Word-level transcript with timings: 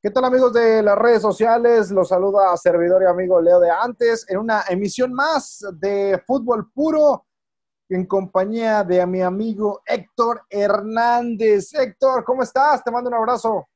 ¿Qué 0.00 0.10
tal 0.10 0.26
amigos 0.26 0.52
de 0.52 0.80
las 0.80 0.96
redes 0.96 1.20
sociales? 1.20 1.90
Los 1.90 2.10
saluda 2.10 2.56
servidor 2.56 3.02
y 3.02 3.06
amigo 3.06 3.40
Leo 3.40 3.58
de 3.58 3.68
antes 3.68 4.24
en 4.28 4.38
una 4.38 4.62
emisión 4.68 5.12
más 5.12 5.66
de 5.72 6.22
Fútbol 6.24 6.70
Puro 6.70 7.26
en 7.88 8.06
compañía 8.06 8.84
de 8.84 9.04
mi 9.08 9.22
amigo 9.22 9.82
Héctor 9.84 10.42
Hernández. 10.48 11.74
Héctor, 11.74 12.22
¿cómo 12.22 12.44
estás? 12.44 12.84
Te 12.84 12.92
mando 12.92 13.08
un 13.10 13.16
abrazo. 13.16 13.68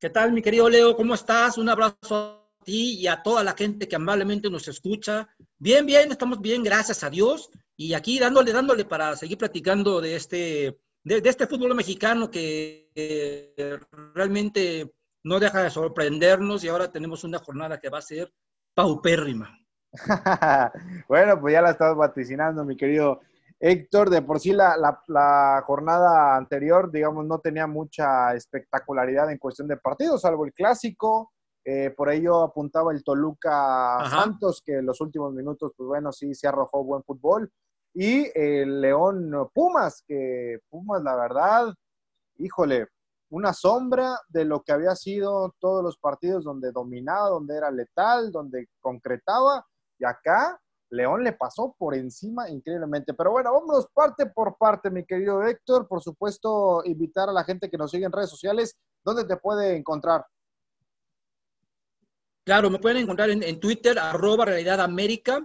¿Qué 0.00 0.08
tal, 0.08 0.32
mi 0.32 0.40
querido 0.40 0.66
Leo? 0.70 0.96
¿Cómo 0.96 1.12
estás? 1.12 1.58
Un 1.58 1.68
abrazo 1.68 1.94
a 2.16 2.64
ti 2.64 3.00
y 3.00 3.06
a 3.06 3.22
toda 3.22 3.44
la 3.44 3.52
gente 3.52 3.86
que 3.86 3.96
amablemente 3.96 4.48
nos 4.48 4.66
escucha. 4.66 5.28
Bien, 5.58 5.84
bien, 5.84 6.10
estamos 6.10 6.40
bien, 6.40 6.62
gracias 6.62 7.04
a 7.04 7.10
Dios. 7.10 7.50
Y 7.76 7.92
aquí 7.92 8.18
dándole, 8.18 8.50
dándole 8.50 8.86
para 8.86 9.14
seguir 9.14 9.36
platicando 9.36 10.00
de 10.00 10.16
este, 10.16 10.80
de, 11.02 11.20
este 11.22 11.46
fútbol 11.46 11.74
mexicano 11.74 12.30
que 12.30 12.90
eh, 12.94 13.78
realmente 14.14 14.90
no 15.24 15.40
deja 15.40 15.62
de 15.62 15.70
sorprendernos 15.70 16.62
y 16.62 16.68
ahora 16.68 16.92
tenemos 16.92 17.24
una 17.24 17.38
jornada 17.38 17.80
que 17.80 17.88
va 17.88 17.98
a 17.98 18.02
ser 18.02 18.32
paupérrima. 18.74 19.58
bueno, 21.08 21.40
pues 21.40 21.52
ya 21.52 21.62
la 21.62 21.70
estás 21.70 21.96
vaticinando, 21.96 22.64
mi 22.64 22.76
querido 22.76 23.20
Héctor. 23.58 24.10
De 24.10 24.22
por 24.22 24.38
sí 24.38 24.52
la, 24.52 24.76
la, 25.08 25.62
jornada 25.66 26.36
anterior, 26.36 26.90
digamos, 26.92 27.24
no 27.24 27.38
tenía 27.38 27.66
mucha 27.66 28.34
espectacularidad 28.34 29.30
en 29.30 29.38
cuestión 29.38 29.68
de 29.68 29.78
partidos, 29.78 30.20
salvo 30.20 30.44
el 30.44 30.52
clásico. 30.52 31.32
Eh, 31.66 31.94
por 31.96 32.12
ello 32.12 32.42
apuntaba 32.42 32.92
el 32.92 33.02
Toluca 33.02 34.06
Santos, 34.10 34.62
que 34.62 34.74
en 34.74 34.86
los 34.86 35.00
últimos 35.00 35.32
minutos, 35.32 35.72
pues 35.74 35.86
bueno, 35.86 36.12
sí 36.12 36.34
se 36.34 36.46
arrojó 36.46 36.84
buen 36.84 37.02
fútbol. 37.02 37.50
Y 37.94 38.30
el 38.38 38.82
León 38.82 39.32
Pumas, 39.54 40.04
que 40.06 40.58
Pumas, 40.68 41.02
la 41.02 41.16
verdad, 41.16 41.72
híjole, 42.36 42.88
una 43.34 43.52
sombra 43.52 44.16
de 44.28 44.44
lo 44.44 44.62
que 44.62 44.70
había 44.70 44.94
sido 44.94 45.56
todos 45.58 45.82
los 45.82 45.98
partidos 45.98 46.44
donde 46.44 46.70
dominaba, 46.70 47.30
donde 47.30 47.56
era 47.56 47.68
letal, 47.68 48.30
donde 48.30 48.68
concretaba. 48.80 49.66
Y 49.98 50.04
acá 50.04 50.60
León 50.90 51.24
le 51.24 51.32
pasó 51.32 51.74
por 51.76 51.96
encima 51.96 52.48
increíblemente. 52.48 53.12
Pero 53.12 53.32
bueno, 53.32 53.52
vámonos 53.52 53.88
parte 53.92 54.26
por 54.26 54.56
parte, 54.56 54.88
mi 54.88 55.04
querido 55.04 55.42
Héctor. 55.42 55.88
Por 55.88 56.00
supuesto, 56.00 56.82
invitar 56.84 57.28
a 57.28 57.32
la 57.32 57.42
gente 57.42 57.68
que 57.68 57.76
nos 57.76 57.90
sigue 57.90 58.04
en 58.04 58.12
redes 58.12 58.30
sociales. 58.30 58.78
¿Dónde 59.04 59.24
te 59.24 59.36
puede 59.36 59.76
encontrar? 59.76 60.24
Claro, 62.46 62.70
me 62.70 62.78
pueden 62.78 62.98
encontrar 62.98 63.30
en, 63.30 63.58
Twitter, 63.58 63.98
arroba 63.98 64.44
Realidad 64.44 64.80
América, 64.80 65.44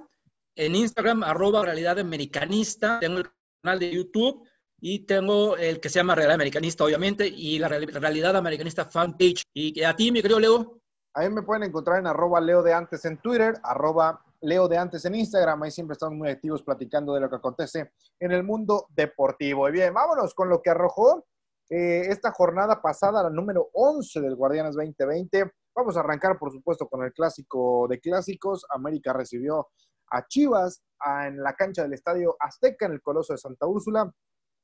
en 0.55 0.75
Instagram, 0.75 1.23
arroba 1.23 1.63
Realidad 1.63 1.97
Americanista, 1.97 2.99
tengo 2.99 3.19
el 3.19 3.29
canal 3.63 3.79
de 3.79 3.91
YouTube 3.91 4.47
y 4.81 4.99
tengo 5.05 5.57
el 5.57 5.79
que 5.79 5.89
se 5.89 5.99
llama 5.99 6.15
Realidad 6.15 6.35
Americanista, 6.35 6.83
obviamente, 6.83 7.27
y 7.27 7.59
la 7.59 7.67
Realidad 7.67 8.35
Americanista 8.35 8.85
Fanpage. 8.85 9.43
Y 9.53 9.83
a 9.83 9.95
ti, 9.95 10.11
mi 10.11 10.21
querido 10.21 10.39
Leo. 10.39 10.79
Ahí 11.13 11.29
me 11.29 11.41
pueden 11.41 11.63
encontrar 11.63 11.99
en 11.99 12.07
arroba 12.07 12.39
Leo 12.39 12.63
de 12.63 12.73
antes 12.73 13.03
en 13.05 13.17
Twitter, 13.17 13.55
arroba 13.63 14.23
Leo 14.41 14.67
de 14.67 14.77
antes 14.77 15.03
en 15.05 15.15
Instagram. 15.15 15.63
Ahí 15.63 15.71
siempre 15.71 15.93
estamos 15.93 16.15
muy 16.15 16.29
activos 16.29 16.63
platicando 16.63 17.13
de 17.13 17.21
lo 17.21 17.29
que 17.29 17.35
acontece 17.35 17.91
en 18.19 18.31
el 18.31 18.43
mundo 18.43 18.87
deportivo. 18.89 19.67
Y 19.67 19.71
bien, 19.71 19.93
vámonos 19.93 20.33
con 20.33 20.49
lo 20.49 20.61
que 20.61 20.69
arrojó 20.69 21.25
eh, 21.69 22.07
esta 22.07 22.31
jornada 22.31 22.81
pasada, 22.81 23.23
la 23.23 23.29
número 23.29 23.69
11 23.73 24.21
del 24.21 24.35
Guardianes 24.35 24.75
2020. 24.75 25.51
Vamos 25.75 25.97
a 25.97 25.99
arrancar, 25.99 26.37
por 26.37 26.51
supuesto, 26.51 26.87
con 26.87 27.03
el 27.03 27.11
clásico 27.11 27.87
de 27.89 27.99
clásicos. 27.99 28.65
América 28.69 29.13
recibió 29.13 29.69
a 30.11 30.25
Chivas 30.27 30.81
en 31.27 31.41
la 31.41 31.53
cancha 31.53 31.83
del 31.83 31.93
Estadio 31.93 32.35
Azteca, 32.39 32.85
en 32.85 32.93
el 32.93 33.01
Coloso 33.01 33.33
de 33.33 33.37
Santa 33.37 33.65
Úrsula. 33.67 34.11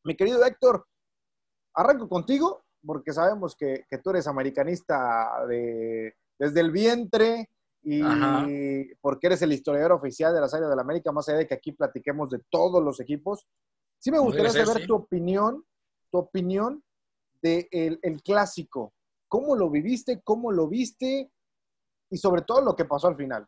Mi 0.05 0.15
querido 0.15 0.45
Héctor, 0.45 0.87
arranco 1.73 2.07
contigo 2.07 2.63
porque 2.85 3.11
sabemos 3.11 3.55
que, 3.55 3.85
tú 4.03 4.11
eres 4.11 4.27
americanista 4.27 5.43
desde 5.47 6.61
el 6.61 6.69
vientre 6.71 7.49
y 7.81 8.01
porque 9.01 9.27
eres 9.27 9.41
el 9.41 9.51
historiador 9.51 9.93
oficial 9.93 10.33
de 10.33 10.41
las 10.41 10.53
áreas 10.53 10.69
de 10.69 10.75
la 10.75 10.83
América, 10.83 11.11
más 11.11 11.27
allá 11.27 11.39
de 11.39 11.47
que 11.47 11.55
aquí 11.55 11.71
platiquemos 11.71 12.29
de 12.29 12.39
todos 12.51 12.83
los 12.83 12.99
equipos. 12.99 13.47
Sí 13.97 14.11
me 14.11 14.19
gustaría 14.19 14.51
saber 14.51 14.85
tu 14.85 14.93
opinión, 14.93 15.65
tu 16.11 16.19
opinión 16.19 16.83
del 17.41 17.67
de 17.71 17.99
el 18.03 18.21
clásico. 18.21 18.93
¿Cómo 19.27 19.55
lo 19.55 19.71
viviste? 19.71 20.21
¿Cómo 20.23 20.51
lo 20.51 20.67
viste? 20.67 21.31
Y 22.11 22.17
sobre 22.17 22.43
todo 22.43 22.61
lo 22.61 22.75
que 22.75 22.85
pasó 22.85 23.07
al 23.07 23.17
final. 23.17 23.47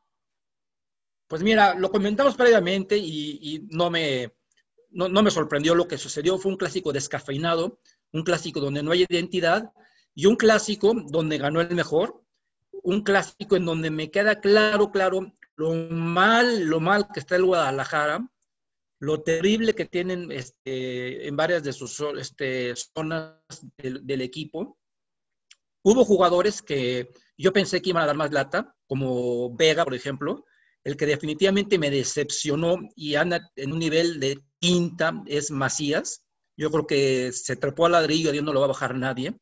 Pues 1.27 1.43
mira, 1.43 1.75
lo 1.75 1.91
comentamos 1.91 2.35
previamente 2.35 2.97
y 2.97 3.67
no 3.69 3.91
me, 3.91 4.31
no, 4.89 5.09
me 5.09 5.31
sorprendió 5.31 5.75
lo 5.75 5.87
que 5.87 5.97
sucedió. 5.97 6.37
Fue 6.37 6.51
un 6.51 6.57
clásico 6.57 6.93
descafeinado, 6.93 7.79
un 8.11 8.23
clásico 8.23 8.59
donde 8.59 8.83
no 8.83 8.91
hay 8.91 9.05
identidad 9.09 9.71
y 10.15 10.25
un 10.25 10.35
clásico 10.35 10.93
donde 11.07 11.37
ganó 11.37 11.61
el 11.61 11.75
mejor, 11.75 12.23
un 12.83 13.03
clásico 13.03 13.55
en 13.55 13.65
donde 13.65 13.91
me 13.91 14.09
queda 14.09 14.39
claro, 14.39 14.91
claro, 14.91 15.33
lo 15.55 15.73
mal, 15.73 16.65
lo 16.65 16.79
mal 16.79 17.07
que 17.13 17.19
está 17.19 17.35
el 17.35 17.45
Guadalajara, 17.45 18.27
lo 18.99 19.21
terrible 19.21 19.75
que 19.75 19.85
tienen 19.85 20.31
este, 20.31 21.27
en 21.27 21.35
varias 21.35 21.63
de 21.63 21.73
sus 21.73 21.99
este, 22.17 22.73
zonas 22.75 23.35
del, 23.77 24.21
equipo. 24.21 24.77
Hubo 25.83 26.03
jugadores 26.03 26.61
que 26.61 27.11
yo 27.37 27.53
pensé 27.53 27.81
que 27.81 27.89
iban 27.89 28.03
a 28.03 28.07
dar 28.07 28.15
más 28.15 28.31
lata, 28.31 28.75
como 28.87 29.55
Vega, 29.55 29.83
por 29.83 29.93
ejemplo, 29.93 30.45
el 30.87 30.95
que 30.95 31.05
definitivamente 31.05 31.77
me 31.77 31.91
decepcionó 31.91 32.77
y 32.95 33.15
anda 33.15 33.51
en 33.57 33.73
un 33.73 33.79
nivel 33.79 34.21
de 34.21 34.41
quinta 34.57 35.21
es 35.25 35.51
Macías. 35.51 36.23
Yo 36.55 36.71
creo 36.71 36.87
que 36.87 37.33
se 37.33 37.57
trepó 37.57 37.85
al 37.85 37.91
ladrillo, 37.91 38.31
Dios 38.31 38.45
no 38.45 38.53
lo 38.53 38.61
va 38.61 38.67
a 38.67 38.69
bajar 38.69 38.95
nadie. 38.95 39.37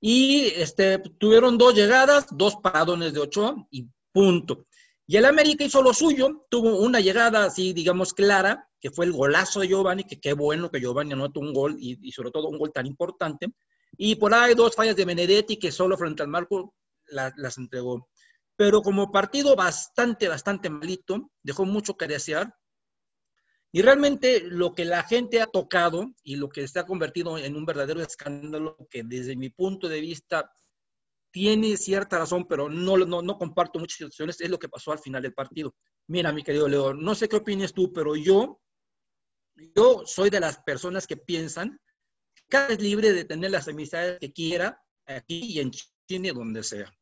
Y 0.00 0.46
este, 0.56 0.98
tuvieron 0.98 1.58
dos 1.58 1.74
llegadas, 1.74 2.24
dos 2.30 2.56
paradones 2.56 3.12
de 3.12 3.20
Ochoa 3.20 3.66
y 3.70 3.86
punto. 4.12 4.64
Y 5.06 5.18
el 5.18 5.26
América 5.26 5.62
hizo 5.62 5.82
lo 5.82 5.92
suyo, 5.92 6.46
tuvo 6.48 6.78
una 6.78 7.00
llegada 7.00 7.44
así, 7.44 7.74
digamos, 7.74 8.14
clara, 8.14 8.66
que 8.80 8.90
fue 8.90 9.04
el 9.04 9.12
golazo 9.12 9.60
de 9.60 9.68
Giovanni, 9.68 10.04
que 10.04 10.20
qué 10.20 10.32
bueno 10.32 10.70
que 10.70 10.80
Giovanni 10.80 11.12
anotó 11.12 11.40
un 11.40 11.52
gol 11.52 11.76
y, 11.78 12.10
sobre 12.12 12.30
todo 12.30 12.48
un 12.48 12.56
gol 12.56 12.72
tan 12.72 12.86
importante. 12.86 13.48
Y 13.98 14.14
por 14.14 14.32
ahí 14.32 14.54
dos 14.54 14.74
fallas 14.74 14.96
de 14.96 15.04
Benedetti 15.04 15.58
que 15.58 15.70
solo 15.70 15.98
frente 15.98 16.22
al 16.22 16.28
marco 16.28 16.74
las 17.08 17.58
entregó. 17.58 18.08
Pero 18.56 18.82
como 18.82 19.10
partido 19.10 19.56
bastante, 19.56 20.28
bastante 20.28 20.70
malito, 20.70 21.30
dejó 21.42 21.64
mucho 21.64 21.96
que 21.96 22.06
desear. 22.06 22.54
Y 23.72 23.82
realmente 23.82 24.40
lo 24.40 24.72
que 24.72 24.84
la 24.84 25.02
gente 25.02 25.42
ha 25.42 25.46
tocado 25.46 26.14
y 26.22 26.36
lo 26.36 26.48
que 26.48 26.68
se 26.68 26.78
ha 26.78 26.86
convertido 26.86 27.36
en 27.36 27.56
un 27.56 27.66
verdadero 27.66 28.00
escándalo, 28.00 28.76
que 28.88 29.02
desde 29.02 29.34
mi 29.34 29.50
punto 29.50 29.88
de 29.88 30.00
vista 30.00 30.52
tiene 31.32 31.76
cierta 31.76 32.20
razón, 32.20 32.46
pero 32.46 32.68
no, 32.68 32.96
no, 32.96 33.36
comparto 33.36 33.80
muchas 33.80 33.96
situaciones, 33.96 34.40
es 34.40 34.48
lo 34.48 34.60
que 34.60 34.68
pasó 34.68 34.92
al 34.92 35.00
final 35.00 35.20
del 35.20 35.34
partido. 35.34 35.74
Mira, 36.06 36.32
mi 36.32 36.44
querido 36.44 36.68
Leo, 36.68 36.94
no 36.94 37.16
sé 37.16 37.28
qué 37.28 37.34
opinas 37.34 37.72
tú, 37.72 37.92
pero 37.92 38.14
yo, 38.14 38.60
yo 39.74 40.04
soy 40.06 40.30
de 40.30 40.38
las 40.38 40.62
personas 40.62 41.08
que 41.08 41.16
piensan 41.16 41.80
que 42.32 42.44
cada 42.48 42.68
es 42.68 42.80
libre 42.80 43.12
de 43.12 43.24
tener 43.24 43.50
las 43.50 43.66
amistades 43.66 44.20
que 44.20 44.32
quiera 44.32 44.80
aquí 45.06 45.40
y 45.54 45.58
en 45.58 45.72
Chile, 45.72 46.32
donde 46.32 46.62
sea. 46.62 46.94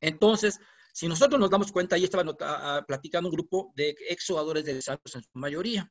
Entonces, 0.00 0.58
si 0.92 1.08
nosotros 1.08 1.38
nos 1.38 1.50
damos 1.50 1.72
cuenta, 1.72 1.96
ahí 1.96 2.04
estaba 2.04 2.84
platicando 2.86 3.28
un 3.28 3.34
grupo 3.34 3.72
de 3.76 3.94
ex 4.08 4.26
jugadores 4.26 4.64
de 4.64 4.80
Santos 4.80 5.14
en 5.14 5.22
su 5.22 5.30
mayoría. 5.34 5.90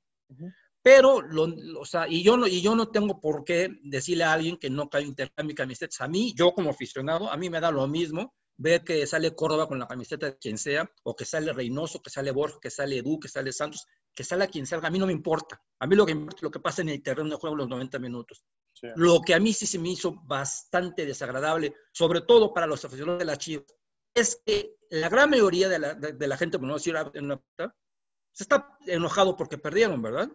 Pero, 0.81 1.21
o 1.79 1.85
sea, 1.85 2.07
y 2.07 2.23
yo, 2.23 2.37
no, 2.37 2.47
y 2.47 2.61
yo 2.61 2.75
no 2.75 2.89
tengo 2.89 3.19
por 3.19 3.43
qué 3.43 3.69
decirle 3.83 4.23
a 4.23 4.33
alguien 4.33 4.57
que 4.57 4.69
no 4.69 4.89
cae 4.89 5.03
intercambio 5.03 5.55
camisetas. 5.55 6.01
A 6.01 6.07
mí, 6.07 6.33
yo 6.35 6.53
como 6.53 6.69
aficionado, 6.69 7.31
a 7.31 7.37
mí 7.37 7.49
me 7.49 7.59
da 7.59 7.71
lo 7.71 7.87
mismo 7.87 8.35
ver 8.57 8.83
que 8.83 9.05
sale 9.05 9.35
Córdoba 9.35 9.67
con 9.67 9.79
la 9.79 9.87
camiseta 9.87 10.27
de 10.27 10.37
quien 10.37 10.57
sea, 10.57 10.89
o 11.03 11.15
que 11.15 11.25
sale 11.25 11.51
Reynoso, 11.53 12.01
que 12.01 12.09
sale 12.09 12.31
Borja, 12.31 12.59
que 12.61 12.69
sale 12.69 12.97
Edu, 12.97 13.19
que 13.19 13.27
sale 13.27 13.51
Santos, 13.51 13.85
que 14.13 14.23
sale 14.23 14.45
a 14.45 14.47
quien 14.47 14.65
salga. 14.65 14.87
A 14.87 14.91
mí 14.91 14.97
no 14.99 15.07
me 15.07 15.11
importa. 15.11 15.61
A 15.79 15.87
mí 15.87 15.95
lo 15.95 16.05
que 16.05 16.13
importa 16.13 16.37
es 16.37 16.43
lo 16.43 16.51
que 16.51 16.59
pasa 16.59 16.81
en 16.81 16.89
el 16.89 17.03
terreno 17.03 17.31
de 17.31 17.35
juego 17.35 17.55
los 17.55 17.67
90 17.67 17.99
minutos. 17.99 18.43
Lo 18.95 19.21
que 19.21 19.33
a 19.33 19.39
mí 19.39 19.53
sí 19.53 19.65
se 19.65 19.79
me 19.79 19.89
hizo 19.89 20.15
bastante 20.23 21.05
desagradable, 21.05 21.73
sobre 21.91 22.21
todo 22.21 22.53
para 22.53 22.67
los 22.67 22.83
aficionados 22.85 23.19
de 23.19 23.25
la 23.25 23.37
Chivas, 23.37 23.65
es 24.15 24.41
que 24.45 24.75
la 24.89 25.09
gran 25.09 25.29
mayoría 25.29 25.69
de 25.69 25.79
la, 25.79 25.93
de, 25.93 26.27
la 26.27 26.37
gente, 26.37 26.57
por 26.57 26.67
no 26.67 26.75
decir 26.75 26.95
en 27.13 27.25
una 27.25 27.41
se 28.31 28.43
está 28.43 28.67
enojado 28.87 29.37
porque 29.37 29.57
perdieron, 29.57 30.01
¿verdad? 30.01 30.29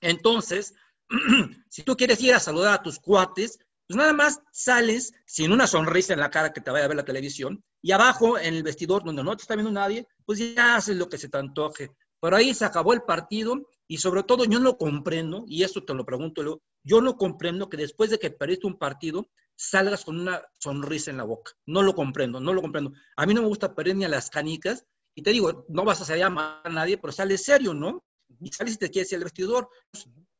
Entonces, 0.00 0.74
si 1.68 1.82
tú 1.82 1.96
quieres 1.96 2.20
ir 2.20 2.34
a 2.34 2.40
saludar 2.40 2.74
a 2.74 2.82
tus 2.82 2.98
cuates, 2.98 3.58
pues 3.86 3.96
nada 3.96 4.12
más 4.12 4.40
sales 4.52 5.12
sin 5.24 5.52
una 5.52 5.66
sonrisa 5.66 6.14
en 6.14 6.20
la 6.20 6.30
cara 6.30 6.52
que 6.52 6.60
te 6.60 6.70
vaya 6.70 6.84
a 6.84 6.88
ver 6.88 6.96
la 6.96 7.04
televisión 7.04 7.62
y 7.80 7.92
abajo 7.92 8.38
en 8.38 8.54
el 8.54 8.62
vestidor 8.62 9.04
donde 9.04 9.22
no 9.22 9.36
te 9.36 9.42
está 9.42 9.54
viendo 9.54 9.70
nadie, 9.70 10.06
pues 10.24 10.38
ya 10.38 10.76
haces 10.76 10.96
lo 10.96 11.08
que 11.08 11.18
se 11.18 11.28
te 11.28 11.38
antoje. 11.38 11.90
Pero 12.20 12.36
ahí 12.36 12.54
se 12.54 12.64
acabó 12.64 12.92
el 12.92 13.02
partido 13.02 13.68
y 13.86 13.98
sobre 13.98 14.22
todo 14.24 14.44
yo 14.44 14.58
no 14.58 14.76
comprendo, 14.76 15.44
y 15.46 15.62
esto 15.62 15.84
te 15.84 15.94
lo 15.94 16.04
pregunto, 16.04 16.60
yo 16.82 17.00
no 17.00 17.16
comprendo 17.16 17.68
que 17.68 17.76
después 17.76 18.10
de 18.10 18.18
que 18.18 18.30
perdiste 18.30 18.66
un 18.66 18.78
partido, 18.78 19.28
salgas 19.56 20.04
con 20.04 20.20
una 20.20 20.42
sonrisa 20.58 21.10
en 21.10 21.18
la 21.18 21.24
boca. 21.24 21.52
No 21.66 21.82
lo 21.82 21.94
comprendo, 21.94 22.40
no 22.40 22.52
lo 22.52 22.62
comprendo. 22.62 22.92
A 23.16 23.26
mí 23.26 23.34
no 23.34 23.42
me 23.42 23.48
gusta 23.48 23.74
perder 23.74 23.96
ni 23.96 24.04
a 24.04 24.08
las 24.08 24.30
canicas. 24.30 24.86
Y 25.14 25.22
te 25.22 25.30
digo, 25.30 25.66
no 25.68 25.84
vas 25.84 26.00
a 26.00 26.04
salir 26.04 26.24
a 26.24 26.62
a 26.64 26.68
nadie, 26.68 26.98
pero 26.98 27.12
sale 27.12 27.36
serio, 27.36 27.74
¿no? 27.74 28.02
Y 28.40 28.50
sales 28.52 28.74
y 28.74 28.78
te 28.78 28.90
quieres 28.90 29.12
ir 29.12 29.18
al 29.18 29.24
vestidor. 29.24 29.68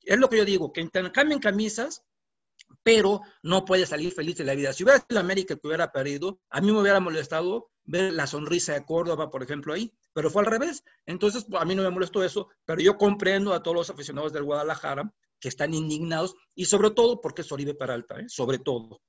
Es 0.01 0.19
lo 0.19 0.29
que 0.29 0.39
yo 0.39 0.45
digo, 0.45 0.73
que 0.73 0.81
intercambien 0.81 1.41
camisas, 1.41 2.03
pero 2.83 3.21
no 3.43 3.65
puede 3.65 3.87
salir 3.87 4.13
feliz 4.13 4.37
de 4.37 4.45
la 4.45 4.55
vida. 4.55 4.73
Si 4.73 4.83
hubiera 4.83 5.01
sido 5.01 5.21
América 5.21 5.57
que 5.57 5.67
hubiera 5.67 5.93
perdido, 5.93 6.41
a 6.51 6.61
mí 6.61 6.73
me 6.73 6.81
hubiera 6.81 7.01
molestado 7.01 7.71
ver 7.85 8.13
la 8.13 8.27
sonrisa 8.27 8.73
de 8.73 8.85
Córdoba, 8.85 9.31
por 9.31 9.43
ejemplo, 9.43 9.75
ahí, 9.75 9.93
pero 10.13 10.31
fue 10.31 10.43
al 10.43 10.51
revés. 10.51 10.85
Entonces, 11.07 11.47
a 11.59 11.65
mí 11.65 11.75
no 11.75 11.83
me 11.83 11.91
molestó 11.91 12.23
eso, 12.25 12.49
pero 12.65 12.81
yo 12.81 12.97
comprendo 12.97 13.53
a 13.53 13.63
todos 13.63 13.77
los 13.77 13.91
aficionados 13.91 14.33
del 14.33 14.45
Guadalajara 14.45 15.13
que 15.41 15.49
están 15.49 15.75
indignados 15.75 16.35
y 16.55 16.67
sobre 16.67 16.91
todo 16.91 17.21
porque 17.21 17.43
es 17.43 17.51
Oribe 17.51 17.75
Peralta, 17.75 18.21
¿eh? 18.21 18.29
sobre 18.29 18.59
todo. 18.59 19.01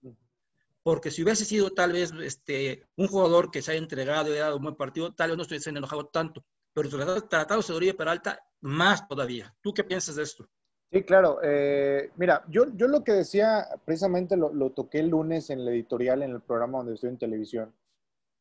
Porque 0.82 1.12
si 1.12 1.24
hubiese 1.24 1.46
sido 1.46 1.72
tal 1.72 1.94
vez 1.94 2.12
este, 2.22 2.84
un 2.98 3.08
jugador 3.08 3.52
que 3.52 3.62
se 3.62 3.72
haya 3.72 3.80
entregado 3.80 4.30
y 4.30 4.34
haya 4.34 4.46
dado 4.46 4.58
un 4.58 4.64
buen 4.64 4.76
partido, 4.76 5.14
tal 5.14 5.30
vez 5.30 5.38
no 5.38 5.44
estuviese 5.44 5.70
enojado 5.70 6.08
tanto. 6.08 6.44
Pero 6.74 6.90
tratado 7.28 7.62
de 7.62 7.74
Oribe 7.74 7.94
Peralta, 7.94 8.40
más 8.62 9.08
todavía. 9.08 9.56
¿Tú 9.62 9.74
qué 9.74 9.84
piensas 9.84 10.16
de 10.16 10.24
esto? 10.24 10.50
Sí, 10.94 11.04
claro. 11.04 11.40
Eh, 11.44 12.12
mira, 12.18 12.44
yo, 12.50 12.66
yo 12.76 12.88
lo 12.88 13.04
que 13.04 13.14
decía, 13.14 13.68
precisamente 13.84 14.38
lo, 14.38 14.70
toqué 14.72 15.00
el 15.00 15.10
lunes 15.10 15.50
en 15.50 15.60
el 15.60 15.70
editorial, 15.70 16.22
en 16.22 16.32
el 16.32 16.42
programa 16.42 16.80
donde 16.80 16.94
estoy 16.94 17.10
en 17.10 17.18
televisión, 17.18 17.76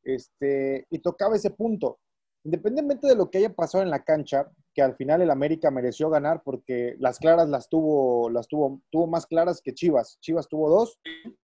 este, 0.03 0.87
y 0.91 0.99
tocaba 0.99 1.37
ese 1.37 1.51
punto. 1.51 2.01
Independientemente 2.45 3.07
de 3.07 3.15
lo 3.15 3.31
que 3.31 3.39
haya 3.39 3.55
pasado 3.55 3.85
en 3.85 3.91
la 3.91 4.03
cancha, 4.03 4.51
que 4.75 4.83
al 4.83 4.97
final 4.97 5.23
el 5.23 5.31
América 5.31 5.71
mereció 5.71 6.11
ganar 6.11 6.43
porque 6.45 6.97
las 6.99 7.19
claras 7.19 7.49
las 7.49 7.69
tuvo, 7.69 8.31
las 8.31 8.49
tuvo, 8.49 8.83
tuvo 8.91 9.07
más 9.07 9.27
claras 9.27 9.61
que 9.63 9.75
Chivas. 9.75 10.19
Chivas 10.21 10.49
tuvo 10.49 10.69
dos 10.69 10.99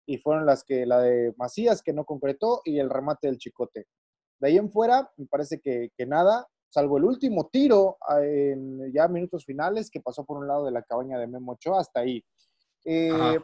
y 0.05 0.17
fueron 0.19 0.45
las 0.45 0.63
que, 0.63 0.85
la 0.85 1.01
de 1.01 1.33
Macías 1.37 1.81
que 1.81 1.91
no 1.93 2.05
concretó 2.05 2.61
y 2.63 2.79
el 2.79 2.89
remate 2.89 3.27
del 3.27 3.37
Chicote. 3.37 3.87
De 4.39 4.47
ahí 4.47 4.57
en 4.57 4.71
fuera, 4.71 5.11
me 5.17 5.25
parece 5.25 5.59
que, 5.59 5.89
que 5.97 6.05
nada, 6.05 6.47
salvo 6.69 6.97
el 6.97 7.05
último 7.05 7.47
tiro 7.47 7.97
ah, 8.07 8.21
en 8.23 8.93
ya 8.93 9.07
minutos 9.07 9.45
finales 9.45 9.89
que 9.89 10.01
pasó 10.01 10.23
por 10.25 10.37
un 10.37 10.47
lado 10.47 10.65
de 10.65 10.71
la 10.71 10.83
cabaña 10.83 11.17
de 11.17 11.27
Memo 11.27 11.53
Ochoa 11.53 11.81
hasta 11.81 12.01
ahí. 12.01 12.23
Eh, 12.85 13.39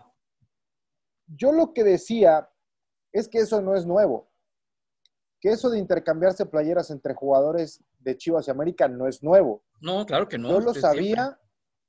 yo 1.28 1.52
lo 1.52 1.74
que 1.74 1.84
decía 1.84 2.48
es 3.14 3.28
que 3.28 3.40
eso 3.40 3.62
no 3.62 3.76
es 3.76 3.86
nuevo, 3.86 4.31
que 5.42 5.50
eso 5.50 5.70
de 5.70 5.80
intercambiarse 5.80 6.46
playeras 6.46 6.92
entre 6.92 7.16
jugadores 7.16 7.84
de 8.00 8.16
Chivas 8.16 8.48
y 8.48 8.52
América 8.52 8.88
no 8.88 9.08
es 9.08 9.24
nuevo. 9.24 9.64
No, 9.82 10.06
claro 10.06 10.30
que 10.30 10.38
no. 10.38 10.50
Yo 10.52 10.60
lo 10.60 10.74
sabía 10.74 11.38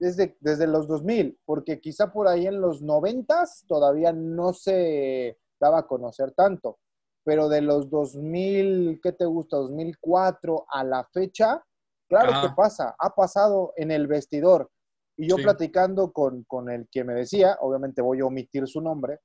desde, 0.00 0.36
desde 0.40 0.66
los 0.66 0.88
2000, 0.88 1.38
porque 1.44 1.78
quizá 1.78 2.12
por 2.12 2.26
ahí 2.26 2.46
en 2.46 2.60
los 2.60 2.82
90 2.82 3.44
todavía 3.68 4.12
no 4.12 4.52
se 4.52 5.38
daba 5.60 5.80
a 5.80 5.86
conocer 5.86 6.32
tanto 6.32 6.78
pero 7.24 7.48
de 7.48 7.60
los 7.60 7.88
2000, 7.88 9.00
¿qué 9.02 9.12
te 9.12 9.24
gusta? 9.24 9.56
2004 9.56 10.66
a 10.68 10.84
la 10.84 11.04
fecha, 11.12 11.62
claro 12.08 12.32
que 12.42 12.54
pasa, 12.54 12.94
ha 12.98 13.14
pasado 13.14 13.72
en 13.76 13.90
el 13.90 14.06
vestidor. 14.06 14.70
Y 15.16 15.28
yo 15.28 15.36
platicando 15.36 16.12
con, 16.12 16.44
con, 16.44 16.70
el 16.70 16.88
que 16.90 17.04
me 17.04 17.14
decía, 17.14 17.56
obviamente 17.60 18.02
voy 18.02 18.20
a 18.20 18.26
omitir 18.26 18.66
su 18.66 18.80
nombre, 18.80 19.20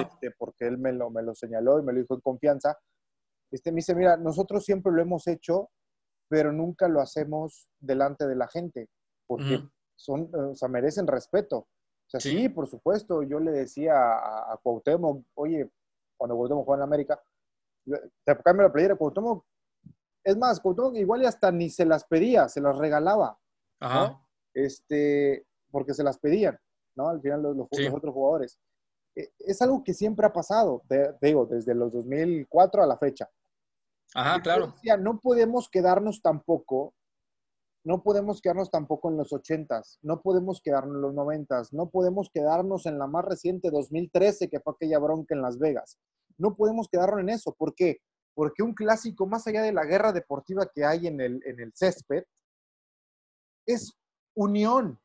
este, 0.00 0.30
porque 0.36 0.66
él 0.66 0.78
me 0.78 0.92
lo, 0.92 1.10
me 1.10 1.22
lo 1.22 1.34
señaló 1.34 1.78
y 1.78 1.82
me 1.82 1.92
lo 1.92 2.00
dijo 2.00 2.14
en 2.14 2.20
confianza, 2.20 2.76
este, 3.52 3.70
me 3.70 3.76
dice, 3.76 3.94
mira, 3.94 4.16
nosotros 4.16 4.64
siempre 4.64 4.92
lo 4.92 5.02
hemos 5.02 5.26
hecho, 5.28 5.70
pero 6.28 6.52
nunca 6.52 6.88
lo 6.88 7.00
hacemos 7.00 7.68
delante 7.78 8.26
de 8.26 8.34
la 8.34 8.48
gente, 8.48 8.88
porque 9.26 9.62
son, 9.94 10.30
o 10.34 10.54
sea, 10.54 10.68
merecen 10.68 11.06
respeto. 11.06 11.58
O 11.58 12.08
sea, 12.08 12.20
sí. 12.20 12.48
por 12.48 12.66
supuesto, 12.66 13.22
yo 13.22 13.38
le 13.38 13.52
decía 13.52 13.94
a, 13.94 14.52
a 14.52 14.56
Cuauhtémoc, 14.62 15.24
oye, 15.34 15.70
cuando 16.16 16.36
Cuauhtémoc 16.36 16.64
jugaba 16.64 16.82
en 16.82 16.88
América, 16.88 17.22
te 18.24 18.36
cambia 18.42 18.66
la 18.66 18.72
playera, 18.72 18.96
Cuauhtémoc, 18.96 19.44
es 20.24 20.36
más, 20.36 20.60
Cuauhtémoc 20.60 20.94
igual 20.96 21.22
y 21.22 21.26
hasta 21.26 21.50
ni 21.50 21.68
se 21.68 21.84
las 21.84 22.04
pedía, 22.04 22.48
se 22.48 22.60
las 22.60 22.76
regalaba, 22.76 23.38
¿no? 23.80 24.26
Este, 24.54 25.46
porque 25.70 25.94
se 25.94 26.04
las 26.04 26.18
pedían, 26.18 26.58
¿no? 26.94 27.08
Al 27.08 27.20
final 27.20 27.42
los, 27.42 27.66
otros 27.92 28.14
jugadores. 28.14 28.58
E, 29.16 29.32
es 29.38 29.60
algo 29.62 29.82
que 29.82 29.94
siempre 29.94 30.26
ha 30.26 30.32
pasado, 30.32 30.82
te, 30.88 31.14
digo, 31.20 31.46
desde 31.46 31.74
los 31.74 31.92
2004 31.92 32.82
a 32.82 32.86
la 32.86 32.98
fecha. 32.98 33.28
Ajá, 34.14 34.40
claro. 34.42 34.68
Decía, 34.68 34.96
no 34.96 35.20
podemos 35.20 35.68
quedarnos 35.68 36.20
tampoco 36.20 36.94
no 37.84 38.02
podemos 38.02 38.40
quedarnos 38.40 38.70
tampoco 38.70 39.10
en 39.10 39.16
los 39.16 39.32
80s, 39.32 39.98
no 40.02 40.22
podemos 40.22 40.60
quedarnos 40.62 40.94
en 40.94 41.02
los 41.02 41.14
90s, 41.14 41.72
no 41.72 41.90
podemos 41.90 42.30
quedarnos 42.32 42.86
en 42.86 42.98
la 42.98 43.08
más 43.08 43.24
reciente 43.24 43.70
2013, 43.70 44.48
que 44.48 44.60
fue 44.60 44.74
aquella 44.74 44.98
bronca 45.00 45.34
en 45.34 45.42
Las 45.42 45.58
Vegas. 45.58 45.98
No 46.38 46.54
podemos 46.54 46.88
quedarnos 46.88 47.20
en 47.20 47.30
eso. 47.30 47.52
¿Por 47.52 47.74
qué? 47.74 47.98
Porque 48.34 48.62
un 48.62 48.72
clásico, 48.72 49.26
más 49.26 49.46
allá 49.46 49.62
de 49.62 49.72
la 49.72 49.84
guerra 49.84 50.12
deportiva 50.12 50.70
que 50.72 50.84
hay 50.84 51.08
en 51.08 51.20
el, 51.20 51.40
en 51.44 51.60
el 51.60 51.72
césped, 51.74 52.24
es 53.66 53.92
unión. 54.34 55.00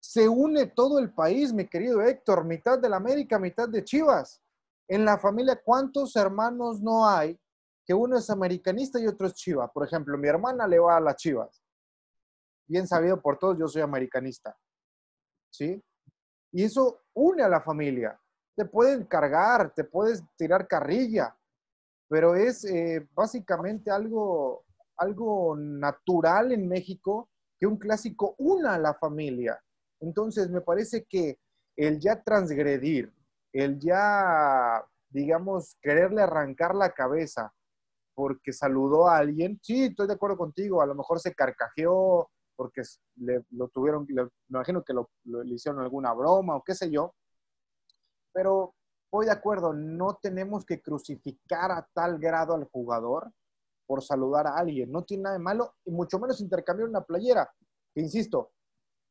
Se 0.00 0.28
une 0.28 0.66
todo 0.66 0.98
el 0.98 1.12
país, 1.12 1.52
mi 1.52 1.68
querido 1.68 2.02
Héctor, 2.02 2.44
mitad 2.44 2.78
de 2.78 2.88
la 2.88 2.96
América, 2.96 3.38
mitad 3.38 3.68
de 3.68 3.84
Chivas. 3.84 4.42
En 4.88 5.04
la 5.04 5.18
familia, 5.18 5.60
¿cuántos 5.64 6.16
hermanos 6.16 6.80
no 6.80 7.06
hay 7.06 7.38
que 7.88 7.94
uno 7.94 8.18
es 8.18 8.30
americanista 8.30 9.00
y 9.00 9.06
otro 9.08 9.26
es 9.26 9.34
Chivas? 9.34 9.70
Por 9.72 9.86
ejemplo, 9.86 10.16
mi 10.16 10.28
hermana 10.28 10.68
le 10.68 10.78
va 10.78 10.98
a 10.98 11.00
las 11.00 11.16
Chivas 11.16 11.60
bien 12.68 12.86
sabido 12.86 13.20
por 13.20 13.38
todos, 13.38 13.58
yo 13.58 13.66
soy 13.66 13.82
americanista. 13.82 14.56
¿Sí? 15.50 15.82
Y 16.52 16.64
eso 16.64 17.00
une 17.14 17.42
a 17.42 17.48
la 17.48 17.62
familia. 17.62 18.20
Te 18.54 18.66
pueden 18.66 19.04
cargar, 19.04 19.72
te 19.74 19.84
puedes 19.84 20.22
tirar 20.36 20.68
carrilla, 20.68 21.36
pero 22.08 22.34
es 22.34 22.64
eh, 22.64 23.08
básicamente 23.14 23.90
algo, 23.90 24.64
algo 24.96 25.56
natural 25.56 26.52
en 26.52 26.68
México 26.68 27.30
que 27.58 27.66
un 27.66 27.78
clásico 27.78 28.34
una 28.38 28.74
a 28.74 28.78
la 28.78 28.94
familia. 28.94 29.58
Entonces, 30.00 30.48
me 30.50 30.60
parece 30.60 31.04
que 31.04 31.38
el 31.76 31.98
ya 31.98 32.22
transgredir, 32.22 33.12
el 33.52 33.78
ya, 33.80 34.84
digamos, 35.08 35.76
quererle 35.80 36.22
arrancar 36.22 36.74
la 36.74 36.90
cabeza 36.90 37.52
porque 38.18 38.52
saludó 38.52 39.06
a 39.06 39.18
alguien, 39.18 39.60
sí, 39.62 39.84
estoy 39.84 40.08
de 40.08 40.14
acuerdo 40.14 40.36
contigo, 40.36 40.82
a 40.82 40.86
lo 40.86 40.96
mejor 40.96 41.20
se 41.20 41.36
carcajeó, 41.36 42.28
porque 42.56 42.82
le, 43.14 43.44
lo 43.50 43.68
tuvieron, 43.68 44.08
me 44.08 44.28
imagino 44.48 44.82
que 44.82 44.92
lo, 44.92 45.08
le 45.22 45.54
hicieron 45.54 45.80
alguna 45.80 46.12
broma 46.14 46.56
o 46.56 46.64
qué 46.64 46.74
sé 46.74 46.90
yo, 46.90 47.14
pero 48.32 48.74
voy 49.12 49.26
de 49.26 49.30
acuerdo, 49.30 49.72
no 49.72 50.18
tenemos 50.20 50.66
que 50.66 50.82
crucificar 50.82 51.70
a 51.70 51.88
tal 51.94 52.18
grado 52.18 52.54
al 52.54 52.64
jugador 52.64 53.30
por 53.86 54.02
saludar 54.02 54.48
a 54.48 54.56
alguien, 54.56 54.90
no 54.90 55.04
tiene 55.04 55.22
nada 55.22 55.36
de 55.36 55.44
malo, 55.44 55.76
y 55.84 55.92
mucho 55.92 56.18
menos 56.18 56.40
intercambiar 56.40 56.88
una 56.88 57.04
playera, 57.04 57.48
que 57.94 58.00
insisto, 58.00 58.50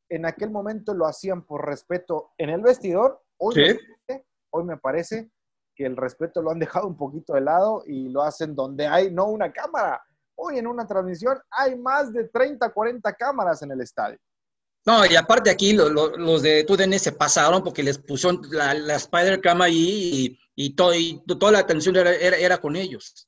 en 0.09 0.25
aquel 0.25 0.51
momento 0.51 0.93
lo 0.93 1.05
hacían 1.05 1.45
por 1.45 1.65
respeto 1.65 2.33
en 2.37 2.49
el 2.49 2.59
vestidor, 2.59 3.21
hoy, 3.37 3.55
me, 3.55 4.25
hoy 4.49 4.65
me 4.65 4.75
parece 4.75 5.31
que 5.77 5.85
el 5.85 5.95
respeto 5.95 6.41
lo 6.41 6.51
han 6.51 6.59
dejado 6.59 6.87
un 6.87 6.97
poquito 6.97 7.33
de 7.33 7.41
lado 7.41 7.83
y 7.85 8.09
lo 8.09 8.23
hacen 8.23 8.55
donde 8.55 8.87
hay 8.87 9.11
no 9.11 9.27
una 9.27 9.53
cámara, 9.53 10.01
Hoy 10.39 10.59
en 10.59 10.67
una 10.67 10.85
transmisión 10.85 11.39
hay 11.49 11.75
más 11.75 12.13
de 12.13 12.25
30, 12.25 12.71
40 12.71 13.11
cámaras 13.13 13.61
en 13.63 13.71
el 13.71 13.81
estadio. 13.81 14.19
No, 14.85 15.03
y 15.05 15.15
aparte 15.15 15.49
aquí 15.49 15.73
los 15.73 16.41
de 16.43 16.63
TUDN 16.63 16.97
se 16.99 17.11
pasaron 17.11 17.63
porque 17.63 17.81
les 17.81 17.97
pusieron 17.97 18.41
la, 18.51 18.73
la 18.75 18.95
Spider 18.95 19.41
Cam 19.41 19.61
ahí 19.63 20.39
y, 20.55 20.75
todo, 20.75 20.93
y 20.93 21.21
toda 21.25 21.51
la 21.51 21.59
atención 21.59 21.95
era, 21.95 22.13
era, 22.13 22.59
con 22.59 22.75
ellos. 22.75 23.27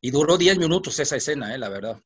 Y 0.00 0.10
duró 0.10 0.38
10 0.38 0.58
minutos 0.58 0.98
esa 0.98 1.16
escena, 1.16 1.54
eh, 1.54 1.58
la 1.58 1.68
verdad. 1.68 2.02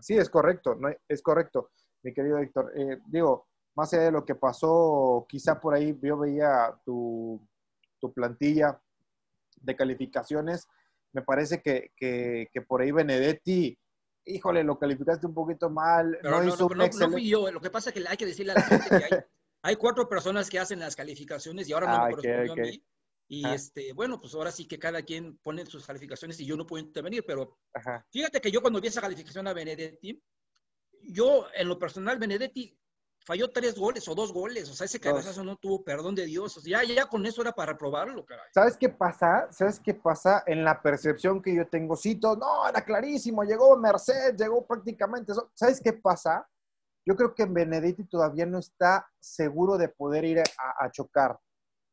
Sí, 0.00 0.16
es 0.16 0.30
correcto, 0.30 0.74
no, 0.74 0.88
es 1.06 1.22
correcto, 1.22 1.70
mi 2.02 2.14
querido 2.14 2.38
Héctor. 2.38 2.72
Eh, 2.74 2.98
digo, 3.06 3.48
más 3.76 3.92
allá 3.92 4.04
de 4.04 4.12
lo 4.12 4.24
que 4.24 4.34
pasó, 4.34 5.26
quizá 5.28 5.60
por 5.60 5.74
ahí 5.74 5.96
yo 6.02 6.18
veía 6.18 6.74
tu, 6.84 7.40
tu 8.04 8.12
plantilla 8.12 8.78
de 9.56 9.76
calificaciones 9.76 10.68
me 11.12 11.22
parece 11.22 11.62
que, 11.62 11.92
que, 11.96 12.62
por 12.62 12.82
ahí 12.82 12.90
Benedetti, 12.90 13.78
híjole, 14.26 14.64
lo 14.64 14.78
calificaste 14.78 15.26
un 15.26 15.32
poquito 15.32 15.70
mal. 15.70 16.18
no, 16.22 16.44
hizo 16.44 16.68
no, 16.68 16.86
no, 16.86 17.10
fui 17.10 17.28
yo. 17.28 17.50
Lo 17.52 17.60
que 17.60 17.70
pasa 17.70 17.90
es 17.90 17.94
que 17.94 18.06
hay 18.06 18.16
que 18.16 18.26
decirle 18.26 18.52
a 18.52 18.56
la 18.56 18.62
gente 18.62 18.88
que 18.88 18.96
hay, 18.96 19.10
hay 19.62 19.76
cuatro 19.76 20.08
personas 20.08 20.50
que 20.50 20.58
hacen 20.58 20.80
las 20.80 20.96
calificaciones 20.96 21.68
y 21.68 21.72
ahora 21.72 21.86
no 21.86 21.92
me 21.92 22.04
ah, 22.04 22.16
correspondió 22.16 22.52
a 22.52 22.66
mí. 22.66 22.84
Y 23.28 23.46
ah. 23.46 23.54
este, 23.54 23.92
bueno, 23.92 24.20
pues 24.20 24.34
ahora 24.34 24.50
sí 24.50 24.66
que 24.66 24.78
cada 24.78 25.02
quien 25.02 25.38
pone 25.38 25.64
sus 25.66 25.86
calificaciones 25.86 26.38
y 26.40 26.46
yo 26.46 26.56
no 26.56 26.66
puedo 26.66 26.84
intervenir, 26.84 27.24
pero 27.24 27.56
fíjate 28.10 28.40
que 28.40 28.50
yo 28.50 28.60
cuando 28.60 28.80
vi 28.80 28.88
esa 28.88 29.00
calificación 29.00 29.46
a 29.46 29.54
Benedetti, 29.54 30.20
yo 31.00 31.46
en 31.54 31.68
lo 31.68 31.78
personal, 31.78 32.18
Benedetti 32.18 32.76
falló 33.24 33.50
tres 33.50 33.76
goles 33.78 34.06
o 34.06 34.14
dos 34.14 34.32
goles. 34.32 34.68
O 34.68 34.74
sea, 34.74 34.84
ese 34.84 35.00
cabezazo 35.00 35.42
no 35.42 35.56
tuvo 35.56 35.82
perdón 35.82 36.14
de 36.14 36.26
Dios. 36.26 36.56
O 36.56 36.60
sea, 36.60 36.82
ya, 36.82 36.94
ya 36.94 37.06
con 37.06 37.24
eso 37.26 37.42
era 37.42 37.52
para 37.52 37.76
probarlo, 37.76 38.24
caray. 38.24 38.46
¿Sabes 38.52 38.76
qué 38.76 38.88
pasa? 38.88 39.48
¿Sabes 39.50 39.80
qué 39.80 39.94
pasa 39.94 40.44
en 40.46 40.64
la 40.64 40.80
percepción 40.80 41.42
que 41.42 41.54
yo 41.54 41.66
tengo? 41.66 41.96
Cito, 41.96 42.36
no, 42.36 42.68
era 42.68 42.84
clarísimo, 42.84 43.42
llegó 43.44 43.76
Merced, 43.76 44.36
llegó 44.36 44.66
prácticamente 44.66 45.32
eso. 45.32 45.50
¿Sabes 45.54 45.80
qué 45.80 45.92
pasa? 45.92 46.46
Yo 47.06 47.16
creo 47.16 47.34
que 47.34 47.44
Benedetti 47.44 48.04
todavía 48.04 48.46
no 48.46 48.58
está 48.58 49.06
seguro 49.20 49.76
de 49.76 49.88
poder 49.88 50.24
ir 50.24 50.38
a, 50.40 50.90
chocar. 50.90 51.38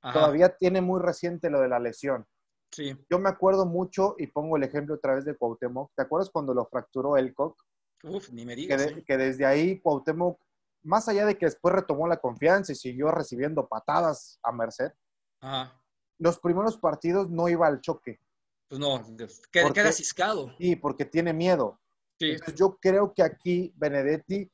Todavía 0.02 0.56
tiene 0.56 0.82
muy 0.82 1.02
reciente 1.02 1.50
lo 1.50 1.60
de 1.60 1.68
la 1.68 1.80
lesión. 1.80 2.26
Sí. 2.72 2.98
Yo 3.10 3.20
me 3.20 3.30
acuerdo 3.30 3.66
mucho, 3.66 4.16
y 4.18 4.28
pongo 4.28 4.56
el 4.56 4.64
ejemplo 4.64 4.96
otra 4.96 5.16
vez 5.16 5.26
de 5.26 5.36
Cuauhtémoc. 5.36 5.92
¿Te 5.96 6.04
acuerdas 6.04 6.30
cuando 6.30 6.54
lo 6.54 6.66
fracturó 6.66 7.18
Elcock? 7.18 7.62
Uf, 8.04 8.30
ni 8.32 8.46
me 8.46 8.56
digas. 8.56 8.82
Que, 8.82 9.04
que 9.04 9.18
desde 9.18 9.46
ahí 9.46 9.82
Cuauhtémoc 9.82 10.40
más 10.84 11.08
allá 11.08 11.26
de 11.26 11.38
que 11.38 11.46
después 11.46 11.74
retomó 11.74 12.08
la 12.08 12.18
confianza 12.18 12.72
y 12.72 12.76
siguió 12.76 13.12
recibiendo 13.12 13.68
patadas 13.68 14.40
a 14.44 14.52
Merced, 14.52 14.92
los 16.18 16.40
primeros 16.40 16.78
partidos 16.78 17.30
no 17.30 17.50
iba 17.50 17.68
al 17.68 17.82
choque. 17.82 18.20
Pues 18.68 18.80
no, 18.80 19.04
queda, 19.52 19.74
queda 19.74 19.92
ciscado. 19.92 20.56
Sí, 20.58 20.76
porque 20.76 21.06
tiene 21.06 21.34
miedo. 21.34 21.80
yo 22.56 22.78
creo 22.80 23.14
que 23.14 23.24
aquí 23.24 23.74
Benedetti, 23.76 24.50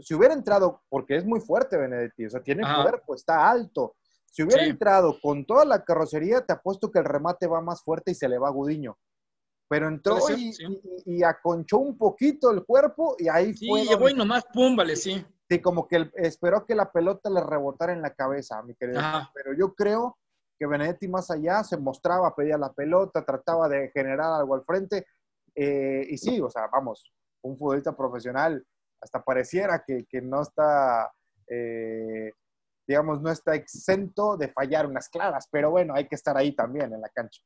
si 0.00 0.14
hubiera 0.14 0.34
entrado, 0.34 0.82
porque 0.88 1.16
es 1.16 1.24
muy 1.24 1.40
fuerte 1.40 1.76
Benedetti, 1.76 2.26
o 2.26 2.30
sea, 2.30 2.42
tiene 2.42 2.62
cuerpo, 2.62 3.14
está 3.14 3.50
alto. 3.50 3.96
Si 4.30 4.42
hubiera 4.42 4.64
entrado 4.64 5.18
con 5.20 5.44
toda 5.46 5.64
la 5.64 5.84
carrocería, 5.84 6.44
te 6.44 6.52
apuesto 6.52 6.90
que 6.90 6.98
el 6.98 7.04
remate 7.04 7.46
va 7.46 7.60
más 7.60 7.82
fuerte 7.82 8.12
y 8.12 8.14
se 8.14 8.28
le 8.28 8.38
va 8.38 8.48
a 8.48 8.52
Gudiño. 8.52 8.96
Pero 9.68 9.88
entró 9.88 10.18
y, 11.04 11.22
aconchó 11.22 11.78
un 11.78 11.98
poquito 11.98 12.50
el 12.50 12.64
cuerpo 12.64 13.16
y 13.18 13.28
ahí 13.28 13.52
fue. 13.52 13.82
Sí, 13.82 13.88
llegó 13.88 14.08
y 14.08 14.14
nomás, 14.14 14.44
pum, 14.52 14.76
vale, 14.76 14.96
sí. 14.96 15.24
Sí, 15.48 15.60
como 15.60 15.88
que 15.88 16.10
esperó 16.14 16.66
que 16.66 16.74
la 16.74 16.92
pelota 16.92 17.30
le 17.30 17.40
rebotara 17.40 17.92
en 17.92 18.02
la 18.02 18.12
cabeza, 18.14 18.62
mi 18.62 18.74
querido. 18.74 19.00
Pero 19.32 19.54
yo 19.54 19.74
creo 19.74 20.18
que 20.58 20.66
Benedetti 20.66 21.08
más 21.08 21.30
allá 21.30 21.64
se 21.64 21.78
mostraba, 21.78 22.34
pedía 22.34 22.58
la 22.58 22.72
pelota, 22.72 23.24
trataba 23.24 23.68
de 23.68 23.90
generar 23.90 24.32
algo 24.32 24.54
al 24.54 24.64
frente. 24.64 25.06
Eh, 25.54 26.06
y 26.10 26.18
sí, 26.18 26.40
o 26.40 26.50
sea, 26.50 26.68
vamos, 26.70 27.10
un 27.42 27.56
futbolista 27.56 27.96
profesional 27.96 28.62
hasta 29.00 29.22
pareciera 29.22 29.84
que, 29.86 30.20
no 30.20 30.42
está, 30.42 31.10
eh, 31.46 32.32
digamos, 32.86 33.22
no 33.22 33.30
está 33.30 33.54
exento 33.54 34.36
de 34.36 34.48
fallar 34.48 34.86
unas 34.86 35.08
claras, 35.08 35.48
pero 35.50 35.70
bueno, 35.70 35.94
hay 35.94 36.08
que 36.08 36.16
estar 36.16 36.36
ahí 36.36 36.52
también 36.52 36.92
en 36.92 37.00
la 37.00 37.08
cancha. 37.08 37.40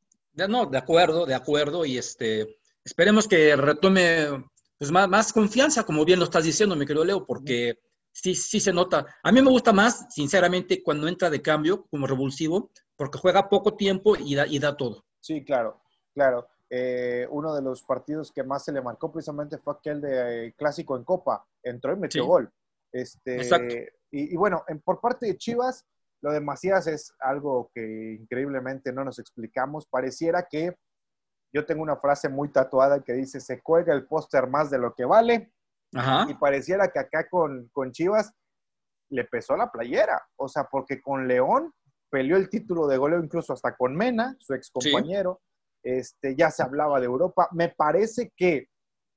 No, 0.48 0.66
de 0.66 0.78
acuerdo, 0.78 1.26
de 1.26 1.34
acuerdo, 1.34 1.84
y 1.84 1.98
este, 1.98 2.58
esperemos 2.82 3.28
que 3.28 3.54
retome 3.54 4.44
pues, 4.78 4.90
más, 4.90 5.08
más 5.08 5.32
confianza, 5.32 5.84
como 5.84 6.04
bien 6.04 6.18
lo 6.18 6.24
estás 6.24 6.44
diciendo, 6.44 6.74
mi 6.74 6.86
querido 6.86 7.04
Leo, 7.04 7.26
porque 7.26 7.78
sí, 8.12 8.34
sí 8.34 8.60
se 8.60 8.72
nota. 8.72 9.06
A 9.22 9.32
mí 9.32 9.42
me 9.42 9.50
gusta 9.50 9.72
más, 9.72 10.06
sinceramente, 10.10 10.82
cuando 10.82 11.08
entra 11.08 11.30
de 11.30 11.42
cambio 11.42 11.86
como 11.90 12.06
revulsivo, 12.06 12.70
porque 12.96 13.18
juega 13.18 13.48
poco 13.48 13.74
tiempo 13.74 14.16
y 14.16 14.34
da, 14.34 14.46
y 14.46 14.58
da 14.58 14.76
todo. 14.76 15.04
Sí, 15.20 15.44
claro, 15.44 15.82
claro. 16.14 16.48
Eh, 16.70 17.26
uno 17.30 17.54
de 17.54 17.62
los 17.62 17.82
partidos 17.82 18.32
que 18.32 18.42
más 18.42 18.64
se 18.64 18.72
le 18.72 18.80
marcó 18.80 19.12
precisamente 19.12 19.58
fue 19.58 19.74
aquel 19.74 20.00
de 20.00 20.46
eh, 20.46 20.54
clásico 20.56 20.96
en 20.96 21.04
Copa. 21.04 21.44
Entró 21.62 21.92
y 21.92 21.96
metió 21.96 22.24
gol. 22.26 22.50
Este, 22.92 23.36
Exacto. 23.36 23.74
Y, 24.10 24.36
bueno, 24.36 24.62
por 24.84 25.00
parte 25.00 25.26
de 25.26 25.38
Chivas, 25.38 25.86
lo 26.20 26.32
de 26.32 26.40
Macías 26.40 26.86
es 26.86 27.14
algo 27.18 27.70
que 27.74 28.18
increíblemente 28.20 28.92
no 28.92 29.04
nos 29.04 29.18
explicamos. 29.18 29.86
Pareciera 29.86 30.46
que 30.48 30.76
yo 31.52 31.64
tengo 31.64 31.82
una 31.82 31.96
frase 31.96 32.28
muy 32.28 32.50
tatuada 32.50 33.02
que 33.02 33.14
dice, 33.14 33.40
se 33.40 33.62
cuelga 33.62 33.94
el 33.94 34.06
póster 34.06 34.46
más 34.48 34.70
de 34.70 34.78
lo 34.78 34.94
que 34.94 35.04
vale 35.04 35.52
y 36.28 36.34
pareciera 36.34 36.88
que 36.88 36.98
acá 36.98 37.28
con, 37.28 37.68
con 37.72 37.92
Chivas 37.92 38.32
le 39.10 39.24
pesó 39.24 39.56
la 39.56 39.70
playera. 39.70 40.20
O 40.36 40.48
sea, 40.48 40.64
porque 40.64 41.00
con 41.00 41.28
León 41.28 41.72
peleó 42.10 42.36
el 42.36 42.48
título 42.48 42.86
de 42.86 42.96
goleo 42.96 43.22
incluso 43.22 43.52
hasta 43.52 43.76
con 43.76 43.94
Mena, 43.94 44.36
su 44.38 44.54
ex 44.54 44.70
compañero. 44.70 45.40
Este, 45.82 46.34
ya 46.36 46.50
se 46.50 46.62
hablaba 46.62 47.00
de 47.00 47.06
Europa. 47.06 47.48
Me 47.52 47.68
parece 47.68 48.32
que 48.36 48.68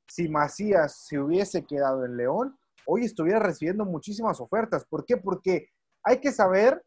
si 0.08 0.30
Macías 0.30 1.06
se 1.08 1.20
hubiese 1.20 1.66
quedado 1.66 2.06
en 2.06 2.18
León, 2.18 2.58
hoy 2.86 3.06
estuviera 3.06 3.40
recibiendo 3.40 3.86
muchísimas 3.86 4.40
ofertas. 4.40 4.86
¿Por 4.86 5.06
qué? 5.06 5.18
Porque 5.18 5.70
hay 6.04 6.20
que 6.20 6.32
saber 6.32 6.84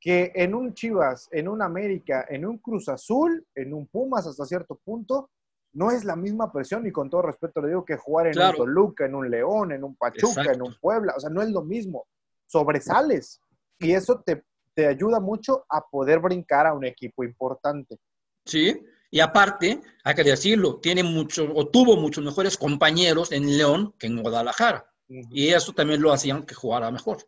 que 0.00 0.32
en 0.34 0.54
un 0.54 0.74
Chivas, 0.74 1.28
en 1.30 1.48
un 1.48 1.62
América, 1.62 2.26
en 2.28 2.44
un 2.46 2.58
Cruz 2.58 2.88
Azul, 2.88 3.46
en 3.54 3.72
un 3.72 3.86
Pumas 3.86 4.26
hasta 4.26 4.44
cierto 4.44 4.78
punto, 4.84 5.30
no 5.74 5.90
es 5.90 6.04
la 6.04 6.16
misma 6.16 6.50
presión, 6.52 6.86
y 6.86 6.92
con 6.92 7.10
todo 7.10 7.22
respeto 7.22 7.60
le 7.60 7.68
digo 7.68 7.84
que 7.84 7.96
jugar 7.96 8.28
en 8.28 8.38
un 8.38 8.54
Toluca, 8.54 9.04
en 9.06 9.14
un 9.14 9.30
León, 9.30 9.72
en 9.72 9.84
un 9.84 9.96
Pachuca, 9.96 10.52
en 10.52 10.62
un 10.62 10.74
Puebla, 10.80 11.14
o 11.16 11.20
sea, 11.20 11.30
no 11.30 11.42
es 11.42 11.50
lo 11.50 11.62
mismo. 11.62 12.06
Sobresales. 12.46 13.40
Y 13.78 13.92
eso 13.92 14.22
te, 14.24 14.44
te 14.74 14.86
ayuda 14.86 15.20
mucho 15.20 15.66
a 15.68 15.80
poder 15.82 16.20
brincar 16.20 16.66
a 16.66 16.74
un 16.74 16.84
equipo 16.84 17.24
importante. 17.24 17.98
Sí, 18.46 18.84
y 19.10 19.20
aparte, 19.20 19.80
hay 20.02 20.14
que 20.14 20.24
decirlo, 20.24 20.80
tiene 20.80 21.02
mucho, 21.02 21.48
o 21.54 21.68
tuvo 21.68 21.96
muchos 21.96 22.24
mejores 22.24 22.56
compañeros 22.56 23.30
en 23.30 23.56
León 23.56 23.94
que 23.98 24.08
en 24.08 24.20
Guadalajara. 24.20 24.90
Y 25.08 25.48
eso 25.48 25.72
también 25.72 26.02
lo 26.02 26.12
hacían 26.12 26.44
que 26.44 26.54
jugara 26.54 26.90
mejor. 26.90 27.18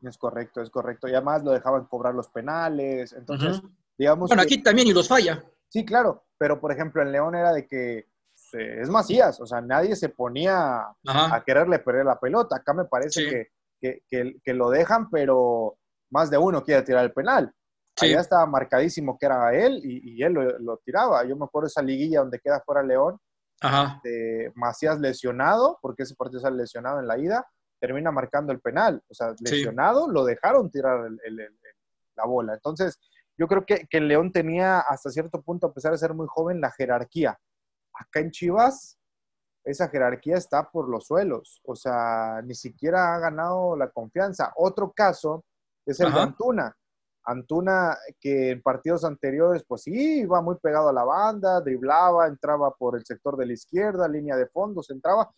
Es 0.00 0.18
correcto, 0.18 0.62
es 0.62 0.70
correcto. 0.70 1.08
Y 1.08 1.12
además 1.12 1.44
lo 1.44 1.52
dejaban 1.52 1.84
cobrar 1.84 2.14
los 2.14 2.28
penales. 2.28 3.12
Entonces, 3.12 3.62
digamos. 3.96 4.28
Bueno, 4.28 4.42
aquí 4.42 4.62
también 4.62 4.88
y 4.88 4.92
los 4.92 5.08
falla. 5.08 5.44
Sí, 5.72 5.86
claro, 5.86 6.26
pero 6.36 6.60
por 6.60 6.70
ejemplo 6.70 7.00
en 7.00 7.12
León 7.12 7.34
era 7.34 7.50
de 7.50 7.66
que 7.66 8.06
es 8.52 8.90
Macías, 8.90 9.40
o 9.40 9.46
sea, 9.46 9.62
nadie 9.62 9.96
se 9.96 10.10
ponía 10.10 10.86
a 11.06 11.42
quererle 11.46 11.78
perder 11.78 12.04
la 12.04 12.20
pelota. 12.20 12.56
Acá 12.56 12.74
me 12.74 12.84
parece 12.84 13.48
que, 13.80 14.02
que, 14.10 14.52
lo 14.52 14.68
dejan, 14.68 15.08
pero 15.08 15.78
más 16.10 16.28
de 16.28 16.36
uno 16.36 16.62
quiere 16.62 16.82
tirar 16.82 17.04
el 17.04 17.12
penal. 17.14 17.50
Sí. 17.96 18.06
Allá 18.06 18.20
estaba 18.20 18.44
marcadísimo 18.44 19.16
que 19.18 19.24
era 19.24 19.54
él 19.54 19.80
y, 19.82 20.22
él 20.22 20.34
lo, 20.34 20.76
tiraba. 20.84 21.24
Yo 21.24 21.36
me 21.36 21.46
acuerdo 21.46 21.68
esa 21.68 21.80
liguilla 21.80 22.20
donde 22.20 22.38
queda 22.38 22.60
fuera 22.60 22.82
León, 22.82 23.18
de 24.04 24.52
Macías 24.54 25.00
lesionado, 25.00 25.78
porque 25.80 26.02
ese 26.02 26.14
partido 26.14 26.42
sale 26.42 26.58
lesionado 26.58 27.00
en 27.00 27.06
la 27.06 27.16
ida, 27.16 27.46
termina 27.80 28.10
marcando 28.10 28.52
el 28.52 28.60
penal. 28.60 29.02
O 29.08 29.14
sea, 29.14 29.34
lesionado, 29.40 30.06
lo 30.06 30.26
dejaron 30.26 30.70
tirar 30.70 31.08
la 32.16 32.26
bola. 32.26 32.52
Entonces, 32.52 32.98
yo 33.42 33.48
creo 33.48 33.66
que, 33.66 33.88
que 33.90 34.00
León 34.00 34.30
tenía 34.30 34.78
hasta 34.78 35.10
cierto 35.10 35.42
punto, 35.42 35.66
a 35.66 35.74
pesar 35.74 35.90
de 35.90 35.98
ser 35.98 36.14
muy 36.14 36.28
joven, 36.28 36.60
la 36.60 36.70
jerarquía. 36.70 37.36
Acá 37.92 38.20
en 38.20 38.30
Chivas, 38.30 39.00
esa 39.64 39.88
jerarquía 39.88 40.36
está 40.36 40.70
por 40.70 40.88
los 40.88 41.06
suelos. 41.06 41.60
O 41.64 41.74
sea, 41.74 42.40
ni 42.44 42.54
siquiera 42.54 43.16
ha 43.16 43.18
ganado 43.18 43.76
la 43.76 43.90
confianza. 43.90 44.52
Otro 44.54 44.92
caso 44.92 45.44
es 45.84 45.98
el 45.98 46.12
de 46.12 46.20
Antuna. 46.20 46.76
Antuna, 47.24 47.98
que 48.20 48.50
en 48.50 48.62
partidos 48.62 49.04
anteriores, 49.04 49.64
pues 49.66 49.82
sí, 49.82 50.20
iba 50.20 50.40
muy 50.40 50.54
pegado 50.62 50.90
a 50.90 50.92
la 50.92 51.02
banda, 51.02 51.60
driblaba, 51.60 52.28
entraba 52.28 52.72
por 52.72 52.96
el 52.96 53.04
sector 53.04 53.36
de 53.36 53.46
la 53.46 53.54
izquierda, 53.54 54.06
línea 54.06 54.36
de 54.36 54.46
fondos, 54.46 54.88
entraba. 54.90 55.32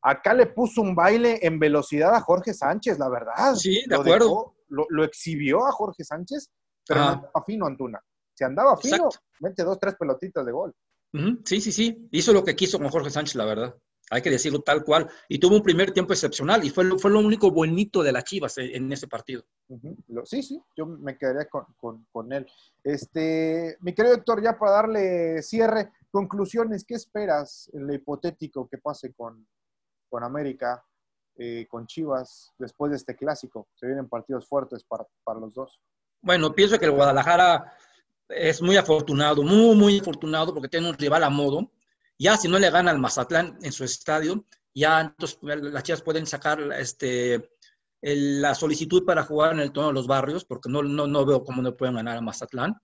Acá 0.00 0.32
le 0.32 0.46
puso 0.46 0.80
un 0.80 0.94
baile 0.94 1.40
en 1.42 1.58
velocidad 1.58 2.14
a 2.14 2.22
Jorge 2.22 2.54
Sánchez, 2.54 2.98
la 2.98 3.10
verdad. 3.10 3.54
Sí, 3.54 3.84
de 3.86 3.96
acuerdo. 3.96 4.54
lo, 4.68 5.04
exhibió 5.04 5.66
a 5.66 5.72
Jorge 5.72 6.04
Sánchez 6.04 6.50
pero 6.86 7.00
no 7.00 7.08
andaba 7.08 7.44
fino 7.44 7.66
Antuna. 7.66 8.00
Si 8.34 8.44
andaba 8.44 8.76
fino, 8.76 9.08
mete 9.40 9.62
dos, 9.62 9.78
tres 9.78 9.94
pelotitas 9.96 10.44
de 10.44 10.52
gol. 10.52 10.74
Sí, 11.44 11.60
sí, 11.60 11.70
sí. 11.70 12.08
Hizo 12.10 12.32
lo 12.32 12.42
que 12.42 12.56
quiso 12.56 12.78
con 12.78 12.88
Jorge 12.88 13.10
Sánchez, 13.10 13.36
la 13.36 13.44
verdad. 13.44 13.76
Hay 14.10 14.20
que 14.20 14.30
decirlo 14.30 14.60
tal 14.60 14.84
cual. 14.84 15.08
Y 15.28 15.38
tuvo 15.38 15.56
un 15.56 15.62
primer 15.62 15.92
tiempo 15.92 16.12
excepcional 16.12 16.64
y 16.64 16.70
fue 16.70 16.84
lo, 16.84 16.98
fue 16.98 17.10
lo 17.10 17.20
único 17.20 17.50
bonito 17.50 18.02
de 18.02 18.12
las 18.12 18.24
Chivas 18.24 18.58
en, 18.58 18.92
ese 18.92 19.06
partido. 19.06 19.44
Sí, 20.24 20.42
sí, 20.42 20.60
yo 20.76 20.86
me 20.86 21.16
quedaría 21.16 21.48
con, 21.48 22.32
él. 22.32 22.46
Este, 22.82 23.76
mi 23.80 23.94
querido 23.94 24.16
Héctor, 24.16 24.42
ya 24.42 24.58
para 24.58 24.72
darle 24.72 25.42
cierre, 25.42 25.92
conclusiones, 26.10 26.84
¿qué 26.84 26.94
esperas 26.94 27.70
en 27.72 27.86
lo 27.86 27.94
hipotético 27.94 28.68
que 28.68 28.78
pase 28.78 29.14
con, 29.14 29.46
con 30.10 30.22
América, 30.22 30.84
eh, 31.36 31.66
con 31.68 31.86
Chivas, 31.86 32.52
después 32.58 32.90
de 32.90 32.96
este 32.96 33.16
clásico? 33.16 33.68
Se 33.74 33.86
vienen 33.86 34.08
partidos 34.08 34.46
fuertes 34.46 34.84
para, 34.84 35.06
para 35.22 35.40
los 35.40 35.54
dos. 35.54 35.80
Bueno, 36.24 36.54
pienso 36.54 36.78
que 36.78 36.86
el 36.86 36.92
Guadalajara 36.92 37.76
es 38.30 38.62
muy 38.62 38.78
afortunado, 38.78 39.42
muy, 39.42 39.76
muy 39.76 39.98
afortunado 39.98 40.54
porque 40.54 40.70
tiene 40.70 40.88
un 40.88 40.96
rival 40.96 41.22
a 41.22 41.28
modo. 41.28 41.70
Ya 42.18 42.38
si 42.38 42.48
no 42.48 42.58
le 42.58 42.70
gana 42.70 42.90
al 42.90 42.98
Mazatlán 42.98 43.58
en 43.60 43.72
su 43.72 43.84
estadio, 43.84 44.46
ya 44.74 45.02
entonces 45.02 45.38
las 45.42 45.82
chicas 45.82 46.00
pueden 46.00 46.26
sacar 46.26 46.60
este, 46.78 47.50
la 48.00 48.54
solicitud 48.54 49.04
para 49.04 49.24
jugar 49.24 49.52
en 49.52 49.60
el 49.60 49.70
tono 49.70 49.88
de 49.88 49.92
los 49.92 50.06
barrios, 50.06 50.46
porque 50.46 50.70
no, 50.70 50.82
no, 50.82 51.06
no 51.06 51.26
veo 51.26 51.44
cómo 51.44 51.60
no 51.60 51.76
pueden 51.76 51.96
ganar 51.96 52.16
a 52.16 52.22
Mazatlán. 52.22 52.74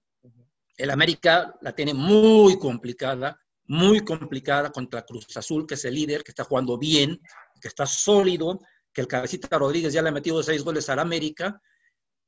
El 0.76 0.90
América 0.90 1.54
la 1.62 1.74
tiene 1.74 1.94
muy 1.94 2.58
complicada, 2.58 3.40
muy 3.64 4.04
complicada 4.04 4.70
contra 4.70 5.06
Cruz 5.06 5.34
Azul, 5.34 5.66
que 5.66 5.74
es 5.74 5.84
el 5.86 5.94
líder, 5.94 6.22
que 6.22 6.32
está 6.32 6.44
jugando 6.44 6.76
bien, 6.76 7.18
que 7.58 7.68
está 7.68 7.86
sólido, 7.86 8.60
que 8.92 9.00
el 9.00 9.06
cabecita 9.06 9.56
Rodríguez 9.56 9.94
ya 9.94 10.02
le 10.02 10.10
ha 10.10 10.12
metido 10.12 10.42
seis 10.42 10.62
goles 10.62 10.90
al 10.90 10.98
América 10.98 11.58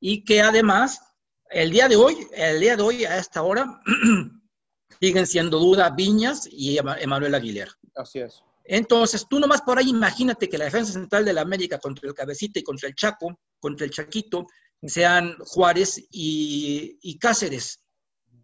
y 0.05 0.25
que 0.25 0.43
además 0.43 1.01
el 1.49 1.71
día 1.71 1.89
de 1.89 1.95
hoy, 1.95 2.27
el 2.35 2.59
día 2.59 2.77
de 2.77 2.83
hoy 2.83 3.05
a 3.05 3.19
esta 3.19 3.43
hora, 3.43 3.81
siguen 5.01 5.27
siendo 5.29 5.61
duda 5.61 5.91
Viñas 5.91 6.49
y 6.51 6.77
Emanuel 6.77 7.37
Aguilera. 7.37 7.71
Así 7.95 8.19
es. 8.19 8.43
Entonces, 8.65 9.27
tú 9.29 9.39
nomás 9.39 9.63
por 9.63 9.79
ahí 9.79 9.91
imagínate 9.91 10.49
que 10.49 10.59
la 10.59 10.65
defensa 10.65 10.93
central 10.93 11.25
de 11.25 11.33
la 11.33 11.43
América 11.43 11.79
contra 11.79 12.09
el 12.09 12.15
Cabecita 12.15 12.59
y 12.59 12.65
contra 12.65 12.89
el 12.89 12.97
Chaco, 12.97 13.39
contra 13.61 13.85
el 13.87 13.93
Chaquito, 13.93 14.47
sean 14.83 15.37
Juárez 15.39 16.05
y, 16.11 17.17
Cáceres. 17.21 17.85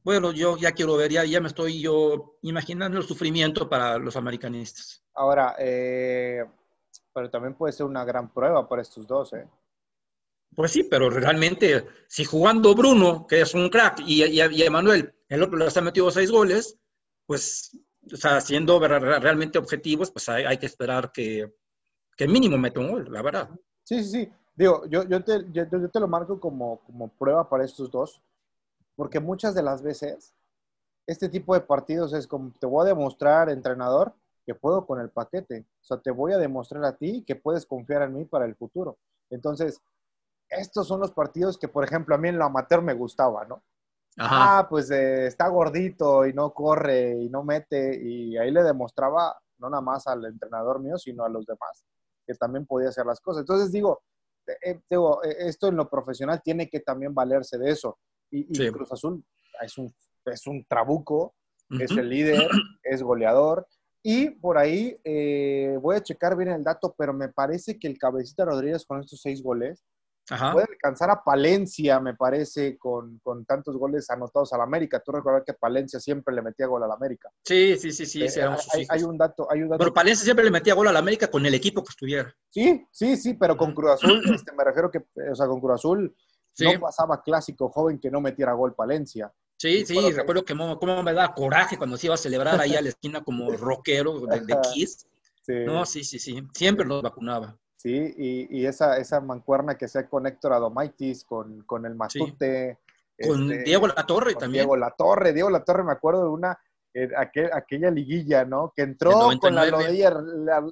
Bueno, 0.04 0.30
yo 0.30 0.56
ya 0.56 0.70
quiero 0.72 0.96
ver, 0.96 1.10
ya, 1.10 1.24
ya 1.24 1.40
me 1.40 1.48
estoy 1.48 1.80
yo 1.80 2.38
imaginando 2.42 2.98
el 2.98 3.04
sufrimiento 3.04 3.68
para 3.68 3.98
los 3.98 4.14
americanistas. 4.14 5.02
Ahora, 5.12 5.56
eh, 5.58 6.44
pero 7.12 7.28
también 7.28 7.54
puede 7.54 7.72
ser 7.72 7.84
una 7.84 8.04
gran 8.04 8.32
prueba 8.32 8.68
para 8.68 8.82
estos 8.82 9.08
dos, 9.08 9.32
¿eh? 9.32 9.44
Pues 10.54 10.72
sí, 10.72 10.84
pero 10.84 11.10
realmente, 11.10 11.86
si 12.08 12.24
jugando 12.24 12.74
Bruno, 12.74 13.26
que 13.26 13.42
es 13.42 13.54
un 13.54 13.68
crack, 13.68 14.00
y, 14.00 14.24
y, 14.24 14.62
Emanuel, 14.62 15.14
el 15.28 15.42
otro 15.42 15.56
le 15.56 15.66
ha 15.66 15.80
metido 15.80 16.10
seis 16.10 16.30
goles, 16.30 16.78
pues, 17.26 17.78
o 18.12 18.16
sea, 18.16 18.40
siendo 18.40 18.80
realmente 18.80 19.58
objetivos, 19.58 20.10
pues 20.10 20.28
hay, 20.28 20.58
que 20.58 20.66
esperar 20.66 21.12
que, 21.12 21.52
que 22.16 22.26
mínimo 22.26 22.58
meta 22.58 22.80
un 22.80 22.90
gol, 22.90 23.08
la 23.12 23.22
verdad. 23.22 23.50
Sí, 23.84 24.02
sí, 24.02 24.10
sí. 24.10 24.32
Digo, 24.56 24.86
yo, 24.86 25.04
yo, 25.04 25.22
te, 25.22 25.44
yo, 25.52 25.64
yo 25.70 25.88
te 25.88 26.00
lo 26.00 26.08
marco 26.08 26.40
como, 26.40 26.80
como 26.80 27.08
prueba 27.08 27.48
para 27.48 27.64
estos 27.64 27.90
dos, 27.90 28.20
porque 28.96 29.20
muchas 29.20 29.54
de 29.54 29.62
las 29.62 29.82
veces 29.82 30.34
este 31.08 31.30
tipo 31.30 31.54
de 31.54 31.62
partidos 31.62 32.12
es 32.12 32.26
como, 32.26 32.52
te 32.60 32.66
voy 32.66 32.84
a 32.84 32.88
demostrar, 32.88 33.48
entrenador, 33.48 34.12
que 34.44 34.54
puedo 34.54 34.84
con 34.86 35.00
el 35.00 35.08
paquete. 35.08 35.64
O 35.80 35.84
sea, 35.84 35.98
te 35.98 36.10
voy 36.10 36.32
a 36.32 36.38
demostrar 36.38 36.84
a 36.84 36.96
ti 36.96 37.24
que 37.26 37.34
puedes 37.34 37.64
confiar 37.64 38.02
en 38.02 38.12
mí 38.12 38.24
para 38.26 38.44
el 38.44 38.54
futuro. 38.54 38.98
Entonces, 39.30 39.80
estos 40.48 40.86
son 40.86 41.00
los 41.00 41.12
partidos 41.12 41.58
que, 41.58 41.68
por 41.68 41.84
ejemplo, 41.84 42.14
a 42.14 42.18
mí 42.18 42.28
en 42.28 42.38
lo 42.38 42.44
amateur 42.44 42.82
me 42.82 42.94
gustaba, 42.94 43.44
¿no? 43.44 43.62
Ah, 44.20 44.66
pues 44.68 44.90
eh, 44.90 45.26
está 45.26 45.46
gordito 45.48 46.26
y 46.26 46.32
no 46.32 46.52
corre 46.52 47.16
y 47.16 47.28
no 47.28 47.44
mete. 47.44 48.00
Y 48.02 48.36
ahí 48.36 48.50
le 48.50 48.64
demostraba, 48.64 49.38
no 49.58 49.70
nada 49.70 49.80
más 49.80 50.06
al 50.06 50.24
entrenador 50.24 50.80
mío, 50.80 50.98
sino 50.98 51.24
a 51.24 51.28
los 51.28 51.46
demás, 51.46 51.84
que 52.26 52.34
también 52.34 52.66
podía 52.66 52.88
hacer 52.88 53.06
las 53.06 53.20
cosas. 53.20 53.42
Entonces, 53.42 53.70
digo, 53.70 54.02
eh, 54.46 54.80
digo 54.90 55.22
esto 55.22 55.68
en 55.68 55.76
lo 55.76 55.88
profesional 55.88 56.42
tiene 56.42 56.68
que 56.68 56.80
también 56.80 57.14
valerse 57.14 57.58
de 57.58 57.70
eso. 57.70 57.98
Y, 58.30 58.46
y 58.50 58.70
Cruz 58.70 58.90
Azul 58.92 59.24
es 59.62 59.78
un 59.78 59.94
es 60.32 60.46
un 60.46 60.64
trabuco, 60.64 61.34
es 61.70 61.90
el 61.90 62.08
líder, 62.08 62.48
es 62.82 63.02
goleador. 63.02 63.66
Y 64.02 64.30
por 64.30 64.58
ahí 64.58 64.98
eh, 65.04 65.76
voy 65.80 65.96
a 65.96 66.02
checar 66.02 66.36
bien 66.36 66.50
el 66.50 66.64
dato, 66.64 66.94
pero 66.96 67.12
me 67.12 67.28
parece 67.28 67.78
que 67.78 67.88
el 67.88 67.98
Cabecita 67.98 68.44
Rodríguez 68.44 68.86
con 68.86 69.00
estos 69.00 69.20
seis 69.20 69.42
goles 69.42 69.84
puede 70.36 70.66
alcanzar 70.70 71.10
a 71.10 71.22
Palencia, 71.22 72.00
me 72.00 72.14
parece, 72.14 72.76
con, 72.76 73.20
tantos 73.46 73.76
goles 73.76 74.10
anotados 74.10 74.52
al 74.52 74.60
América. 74.60 75.00
Tú 75.00 75.12
recuerdas 75.12 75.42
que 75.46 75.54
Palencia 75.54 75.98
siempre 76.00 76.34
le 76.34 76.42
metía 76.42 76.66
gol 76.66 76.82
al 76.82 76.92
América. 76.92 77.30
Sí, 77.44 77.76
sí, 77.78 77.92
sí, 77.92 78.04
sí. 78.04 78.22
Eh, 78.22 78.30
hay, 78.88 79.02
un 79.02 79.16
dato, 79.16 79.50
hay 79.50 79.62
un 79.62 79.70
dato. 79.70 79.78
Pero 79.78 79.94
Palencia 79.94 80.24
siempre 80.24 80.44
le 80.44 80.50
metía 80.50 80.74
gol 80.74 80.88
al 80.88 80.96
América 80.96 81.30
con 81.30 81.44
el 81.46 81.54
equipo 81.54 81.82
que 81.82 81.90
estuviera. 81.90 82.34
Sí, 82.50 82.86
sí, 82.90 83.16
sí, 83.16 83.34
pero 83.34 83.56
con 83.56 83.74
Cruz 83.74 83.92
Azul, 83.92 84.22
este, 84.34 84.52
me 84.52 84.64
refiero 84.64 84.90
que, 84.90 84.98
o 85.30 85.34
sea, 85.34 85.46
con 85.46 85.60
Cruz 85.60 85.74
Azul 85.74 86.14
no 86.58 86.80
pasaba 86.80 87.22
clásico 87.22 87.70
joven 87.70 87.98
que 87.98 88.10
no 88.10 88.20
metiera 88.20 88.52
gol 88.52 88.74
Palencia. 88.74 89.32
Sí, 89.56 89.84
sí, 89.84 89.98
recuerdo 90.12 90.44
que 90.44 90.54
cómo, 90.56 91.02
me 91.02 91.12
daba 91.12 91.34
coraje 91.34 91.76
cuando 91.76 91.96
se 91.96 92.06
iba 92.06 92.14
a 92.14 92.18
celebrar 92.18 92.60
ahí 92.60 92.76
a 92.76 92.80
la 92.80 92.90
esquina 92.90 93.24
como 93.24 93.50
rockero 93.56 94.20
de, 94.20 94.56
Kiss. 94.72 95.06
No, 95.48 95.84
sí, 95.86 96.04
sí, 96.04 96.18
sí, 96.18 96.42
siempre 96.52 96.86
los 96.86 97.02
vacunaba. 97.02 97.58
Sí, 97.78 98.12
y, 98.18 98.66
esa, 98.66 98.98
esa 98.98 99.20
mancuerna 99.20 99.78
que 99.78 99.86
sea 99.86 100.08
con 100.08 100.26
Héctor 100.26 100.52
Adomaitis, 100.52 101.24
con, 101.24 101.62
con 101.62 101.86
el 101.86 101.94
Matute. 101.94 102.78
Con 103.24 103.52
este, 103.52 103.64
Diego 103.64 103.86
La 103.86 104.04
Torre 104.04 104.34
también. 104.34 104.64
Diego 104.64 104.76
La 104.76 104.90
Torre, 104.90 105.32
Diego 105.32 105.48
La 105.48 105.62
Torre, 105.62 105.84
me 105.84 105.92
acuerdo 105.92 106.24
de 106.24 106.28
una, 106.28 106.58
eh, 106.92 107.08
aquella 107.16 107.90
liguilla, 107.92 108.44
¿no? 108.44 108.72
Que 108.74 108.82
entró 108.82 109.30
con 109.40 109.54
la 109.54 109.70
rodilla, 109.70 110.12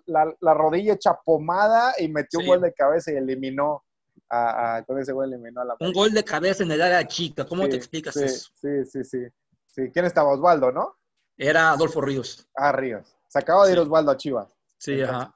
la, 0.07 0.55
rodilla 0.55 0.95
hecha 0.95 1.17
pomada 1.25 1.95
y 1.97 2.09
metió 2.09 2.41
un 2.41 2.47
gol 2.47 2.61
de 2.63 2.73
cabeza 2.73 3.13
y 3.13 3.17
eliminó 3.17 3.85
con 4.87 4.99
ese 4.99 5.13
gol 5.13 5.33
eliminó 5.33 5.61
a 5.61 5.65
la 5.65 5.77
Un 5.79 5.93
gol 5.93 6.11
de 6.11 6.25
cabeza 6.25 6.65
en 6.65 6.73
el 6.73 6.83
área 6.83 7.07
chica, 7.07 7.45
¿cómo 7.45 7.69
te 7.69 7.77
explicas 7.77 8.17
eso? 8.17 8.51
Sí, 8.57 8.85
sí, 8.85 9.05
sí, 9.05 9.27
sí. 9.69 9.91
¿Quién 9.93 10.07
estaba? 10.07 10.31
Osvaldo, 10.31 10.73
¿no? 10.73 10.97
Era 11.37 11.71
Adolfo 11.71 12.01
Ríos. 12.01 12.49
Ah, 12.57 12.73
Ríos. 12.73 13.17
Se 13.29 13.39
acaba 13.39 13.65
de 13.65 13.75
ir 13.75 13.79
Osvaldo 13.79 14.11
a 14.11 14.17
Chivas. 14.17 14.57
Sí, 14.79 15.01
ajá. 15.01 15.36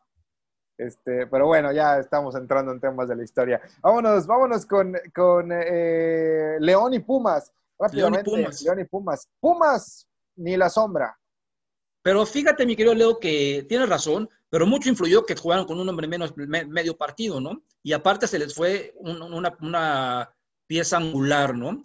Este, 0.81 1.27
pero 1.27 1.47
bueno, 1.47 1.73
ya 1.73 1.99
estamos 1.99 2.35
entrando 2.35 2.73
en 2.73 2.81
temas 2.81 3.07
de 3.07 3.15
la 3.15 3.23
historia. 3.23 3.61
Vámonos, 3.83 4.27
vámonos 4.27 4.65
con, 4.65 4.97
con 5.15 5.51
eh, 5.53 6.57
León 6.59 6.95
y 6.95 7.01
Pumas. 7.01 7.53
Rápidamente, 7.79 8.31
León 8.31 8.41
y 8.41 8.45
Pumas. 8.45 8.63
León 8.63 8.81
y 8.81 8.85
Pumas. 8.85 9.29
Pumas, 9.41 10.09
ni 10.37 10.57
la 10.57 10.71
sombra. 10.71 11.19
Pero 12.03 12.25
fíjate, 12.25 12.65
mi 12.65 12.77
querido 12.77 12.95
Leo, 12.95 13.19
que 13.19 13.67
tienes 13.69 13.91
razón, 13.91 14.31
pero 14.49 14.67
mucho 14.67 14.89
influyó 14.89 15.27
que 15.27 15.37
jugaron 15.37 15.67
con 15.67 15.79
un 15.79 15.89
hombre 15.89 16.09
menos 16.09 16.35
medio 16.35 16.97
partido, 16.97 17.43
¿no? 17.43 17.63
Y 17.83 17.93
aparte 17.93 18.27
se 18.27 18.39
les 18.39 18.55
fue 18.55 18.95
una, 18.97 20.33
pieza 20.67 20.97
angular, 20.97 21.55
¿no? 21.55 21.83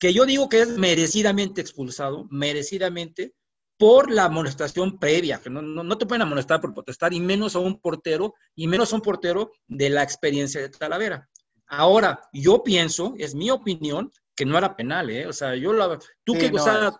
Que 0.00 0.12
yo 0.12 0.24
digo 0.24 0.48
que 0.48 0.62
es 0.62 0.78
merecidamente 0.78 1.60
expulsado, 1.60 2.26
merecidamente, 2.28 3.34
por 3.82 4.12
la 4.12 4.26
amonestación 4.26 4.96
previa, 4.96 5.40
que 5.40 5.50
no, 5.50 5.60
no, 5.60 5.98
te 5.98 6.06
pueden 6.06 6.22
amonestar 6.22 6.60
por 6.60 6.72
protestar, 6.72 7.12
y 7.12 7.18
menos 7.18 7.56
a 7.56 7.58
un 7.58 7.80
portero, 7.80 8.34
y 8.54 8.68
menos 8.68 8.92
a 8.92 8.94
un 8.94 9.02
portero 9.02 9.50
de 9.66 9.90
la 9.90 10.04
experiencia 10.04 10.60
de 10.60 10.68
Talavera. 10.68 11.28
Ahora, 11.66 12.20
yo 12.32 12.62
pienso, 12.62 13.14
es 13.18 13.34
mi 13.34 13.50
opinión, 13.50 14.12
que 14.36 14.46
no 14.46 14.56
era 14.56 14.76
penal, 14.76 15.10
¿eh? 15.10 15.26
O 15.26 15.32
sea, 15.32 15.56
yo 15.56 15.72
la... 15.72 15.98
Tú 16.22 16.34
que, 16.34 16.52
o 16.54 16.58
sea, 16.60 16.92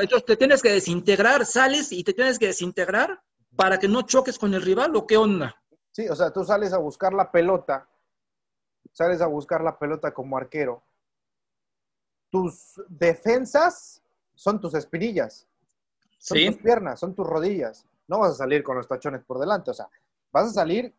entonces 0.00 0.24
te 0.24 0.38
tienes 0.38 0.62
que 0.62 0.72
desintegrar, 0.72 1.44
sales 1.44 1.92
y 1.92 2.02
te 2.02 2.14
tienes 2.14 2.38
que 2.38 2.46
desintegrar 2.46 3.22
para 3.54 3.78
que 3.78 3.86
no 3.86 4.00
choques 4.00 4.38
con 4.38 4.54
el 4.54 4.62
rival 4.62 4.96
o 4.96 5.06
qué 5.06 5.18
onda. 5.18 5.62
Sí, 5.92 6.08
o 6.08 6.16
sea, 6.16 6.32
tú 6.32 6.42
sales 6.42 6.72
a 6.72 6.78
buscar 6.78 7.12
la 7.12 7.30
pelota, 7.30 7.86
sales 8.92 9.20
a 9.20 9.26
buscar 9.26 9.60
la 9.62 9.78
pelota 9.78 10.14
como 10.14 10.38
arquero. 10.38 10.82
Tus 12.30 12.80
defensas 12.88 14.02
son 14.34 14.58
tus 14.58 14.72
espinillas, 14.72 15.46
son 16.18 16.38
tus 16.46 16.56
piernas, 16.58 17.00
son 17.00 17.14
tus 17.14 17.26
rodillas. 17.26 17.86
No 18.08 18.20
vas 18.20 18.32
a 18.32 18.36
salir 18.36 18.62
con 18.62 18.76
los 18.76 18.88
tachones 18.88 19.24
por 19.24 19.38
delante, 19.38 19.70
o 19.70 19.74
sea, 19.74 19.88
vas 20.32 20.46
a 20.46 20.50
salir 20.50 20.94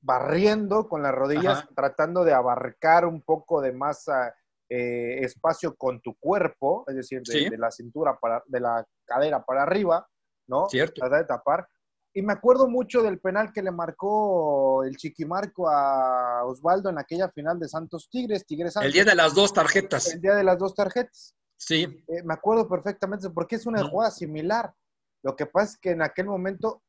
barriendo 0.00 0.88
con 0.88 1.02
las 1.02 1.14
rodillas, 1.14 1.64
tratando 1.74 2.24
de 2.24 2.32
abarcar 2.32 3.06
un 3.06 3.22
poco 3.22 3.60
de 3.60 3.72
masa 3.72 4.34
eh, 4.68 5.18
espacio 5.22 5.76
con 5.76 6.00
tu 6.00 6.14
cuerpo, 6.16 6.84
es 6.88 6.96
decir, 6.96 7.22
de, 7.22 7.56
la 7.56 7.70
cintura 7.70 8.18
para, 8.18 8.42
de 8.46 8.60
la 8.60 8.84
cadera 9.04 9.44
para 9.44 9.62
arriba, 9.62 10.06
¿no? 10.48 10.68
Cierto. 10.68 11.00
Trata 11.00 11.18
de 11.18 11.24
tapar. 11.24 11.68
Y 12.14 12.22
me 12.22 12.32
acuerdo 12.32 12.68
mucho 12.68 13.02
del 13.02 13.20
penal 13.20 13.52
que 13.52 13.62
le 13.62 13.70
marcó 13.70 14.84
el 14.84 14.96
Chiquimarco 14.96 15.68
a 15.68 16.44
Osvaldo 16.44 16.90
en 16.90 16.98
aquella 16.98 17.30
final 17.30 17.58
de 17.58 17.68
Santos 17.68 18.08
Tigres, 18.10 18.44
Tigres 18.44 18.76
El 18.76 18.92
día 18.92 19.04
de 19.04 19.14
las 19.14 19.34
dos 19.34 19.52
tarjetas. 19.52 20.12
El 20.12 20.20
día 20.20 20.34
de 20.34 20.44
las 20.44 20.58
dos 20.58 20.74
tarjetas. 20.74 21.34
Sí. 21.64 22.04
Eh, 22.08 22.22
me 22.24 22.34
acuerdo 22.34 22.68
perfectamente, 22.68 23.30
porque 23.30 23.56
es 23.56 23.66
una 23.66 23.86
jugada 23.88 24.10
similar. 24.10 24.74
Lo 25.22 25.36
que 25.36 25.46
pasa 25.46 25.72
es 25.72 25.78
que 25.78 25.90
en 25.90 26.02
aquel 26.02 26.26
momento. 26.26 26.82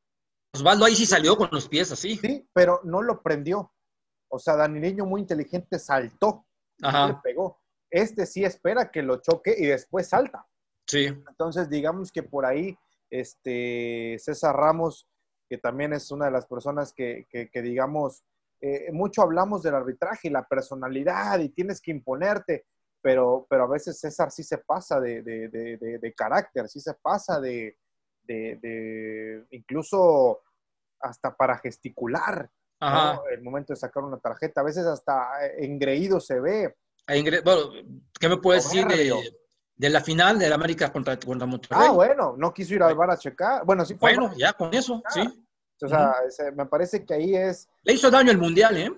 Osvaldo 0.56 0.86
ahí 0.86 0.96
sí 0.96 1.06
salió 1.06 1.38
con 1.38 1.50
los 1.52 1.68
pies 1.68 1.92
así. 1.92 2.18
Sí, 2.18 2.48
pero 2.54 2.82
no 2.84 3.02
lo 3.02 3.22
prendió. 3.22 3.72
O 4.30 4.40
sea, 4.40 4.56
Danileño 4.56 5.06
muy 5.06 5.22
inteligente 5.22 5.78
saltó. 5.78 6.48
Ajá. 6.82 7.08
le 7.08 7.16
pegó. 7.24 7.62
Este 7.92 8.26
sí 8.26 8.44
espera 8.44 8.90
que 8.90 9.04
lo 9.04 9.22
choque 9.22 9.56
y 9.56 9.68
después 9.68 10.10
salta. 10.10 10.48
Sí. 10.88 11.06
Entonces, 11.06 11.70
digamos 11.70 12.12
que 12.12 12.24
por 12.24 12.46
ahí, 12.46 12.76
este, 13.12 14.18
César 14.18 14.56
Ramos, 14.56 15.08
que 15.48 15.60
también 15.60 15.94
es 15.94 16.10
una 16.10 16.26
de 16.26 16.32
las 16.32 16.48
personas 16.48 16.94
que, 16.94 17.28
digamos, 17.54 18.24
eh, 18.60 18.92
mucho 18.92 19.22
hablamos 19.22 19.62
del 19.62 19.76
arbitraje 19.76 20.30
y 20.30 20.32
la 20.32 20.48
personalidad 20.48 21.40
y 21.40 21.50
tienes 21.50 21.80
que 21.80 21.92
imponerte, 21.92 22.66
pero, 23.04 23.46
pero 23.50 23.66
a 23.66 23.68
veces 23.68 24.00
César 24.00 24.32
sí 24.32 24.44
se 24.44 24.60
pasa 24.60 25.00
de, 25.00 26.14
carácter, 26.16 26.70
sí 26.70 26.80
se 26.80 26.94
pasa 26.94 27.40
de, 27.40 27.78
incluso 29.52 30.42
hasta 31.02 31.36
para 31.36 31.58
gesticular, 31.58 32.50
el 33.30 33.42
momento 33.42 33.74
de 33.74 33.78
sacar 33.78 34.04
una 34.04 34.18
tarjeta, 34.18 34.62
a 34.62 34.64
veces 34.64 34.86
hasta 34.86 35.46
engreído 35.58 36.22
se 36.22 36.40
ve. 36.40 36.76
Bueno, 37.44 37.72
¿qué 38.18 38.30
me 38.30 38.38
puedes 38.38 38.64
decir 38.64 38.88
de, 38.88 39.90
la 39.90 40.00
final 40.00 40.40
de 40.40 40.48
la 40.48 40.56
América 40.56 40.90
contra, 40.92 41.20
contra 41.20 41.46
Monterrey? 41.46 41.88
Ah, 41.90 41.92
bueno, 41.92 42.36
no 42.38 42.54
quiso 42.54 42.74
ir 42.74 42.84
al 42.84 42.96
bar 42.96 43.12
a 43.12 43.18
checar. 43.18 43.66
Bueno, 43.66 43.84
sí 43.84 43.96
Bueno, 43.96 44.32
ya 44.38 44.54
con 44.54 44.74
eso, 44.74 45.04
sí. 45.10 45.22
O 45.82 45.90
sea, 45.90 46.16
me 46.56 46.66
parece 46.68 47.06
que 47.06 47.14
ahí 47.16 47.36
es... 47.36 47.68
Le 47.82 47.94
hizo 47.94 48.10
daño 48.10 48.32
el 48.32 48.38
Mundial, 48.38 48.78
¿eh? 48.78 48.92